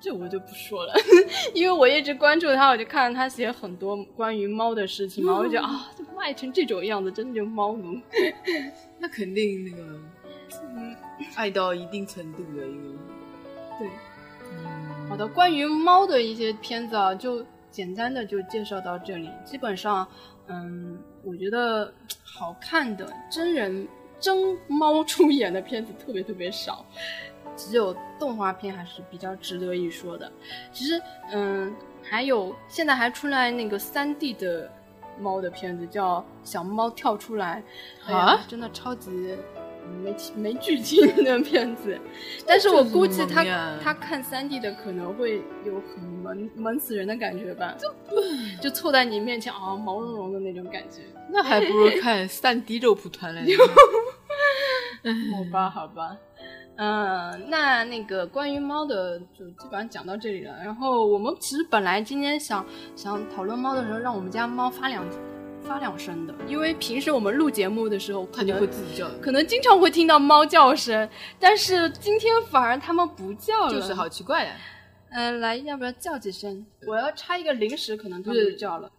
[0.00, 0.92] 这我就不说了，
[1.54, 7.98] 因为我一直关注他，我就看到他写很多关于猫的事情嘛，我就觉得啊，这爱成这种样子，真的就猫奴。
[8.98, 9.82] 那肯定那个，
[10.76, 10.94] 嗯，
[11.36, 12.98] 爱到一定程度了，因为。
[13.78, 13.88] 对。
[15.04, 19.30] 嗯好的，关于猫的一些片子啊，就简单的就介绍到这里。
[19.44, 20.06] 基本上，
[20.48, 21.92] 嗯，我觉得
[22.24, 23.86] 好看的真人
[24.18, 26.84] 真猫出演的片子特别特别少，
[27.54, 30.30] 只有动画片还是比较值得一说的。
[30.72, 31.00] 其实，
[31.30, 34.70] 嗯，还有现在还出来那个三 D 的
[35.20, 37.62] 猫的片子，叫《小猫跳出来》，
[38.12, 39.36] 啊真的超级。
[40.02, 41.98] 没没剧情的片子，
[42.46, 43.44] 但是我估计他
[43.82, 47.88] 他看三 D 的可能会有很萌萌死人的感觉吧，就
[48.62, 51.02] 就凑在你面前啊毛茸茸的那种感觉。
[51.30, 53.52] 那还不如看三 D 肉蒲团来着。
[55.32, 56.16] 好吧，好吧，
[56.76, 60.54] 嗯，那那个关于猫的就基本上讲到这里了。
[60.64, 62.64] 然后我们其实本来今天想
[62.96, 65.04] 想讨论猫的时候，让我们家猫发两
[65.64, 71.08] 发两声的，因为平时我们录节目的时候，可能它就会自己叫，可能经常会听到猫叫声，
[71.40, 74.08] 但是今天反而它们不叫了，就是好。
[74.08, 74.56] 奇怪呀。
[75.10, 76.66] 嗯、来，要不要叫几声？
[76.86, 78.90] 我要插一个零食，可能它们就叫了。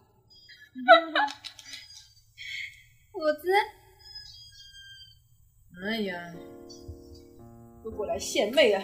[3.12, 3.48] 虎子，
[5.86, 6.34] 哎呀，
[7.84, 8.82] 都过来献媚了。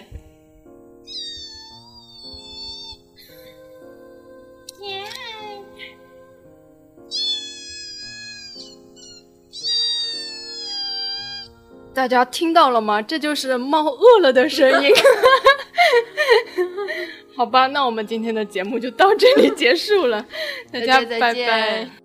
[11.95, 13.01] 大家听到了吗？
[13.03, 14.93] 这就是猫饿了的声音。
[17.37, 20.25] 好吧，那我们今天的节目就到这里结束了，
[20.73, 22.02] 大家拜拜。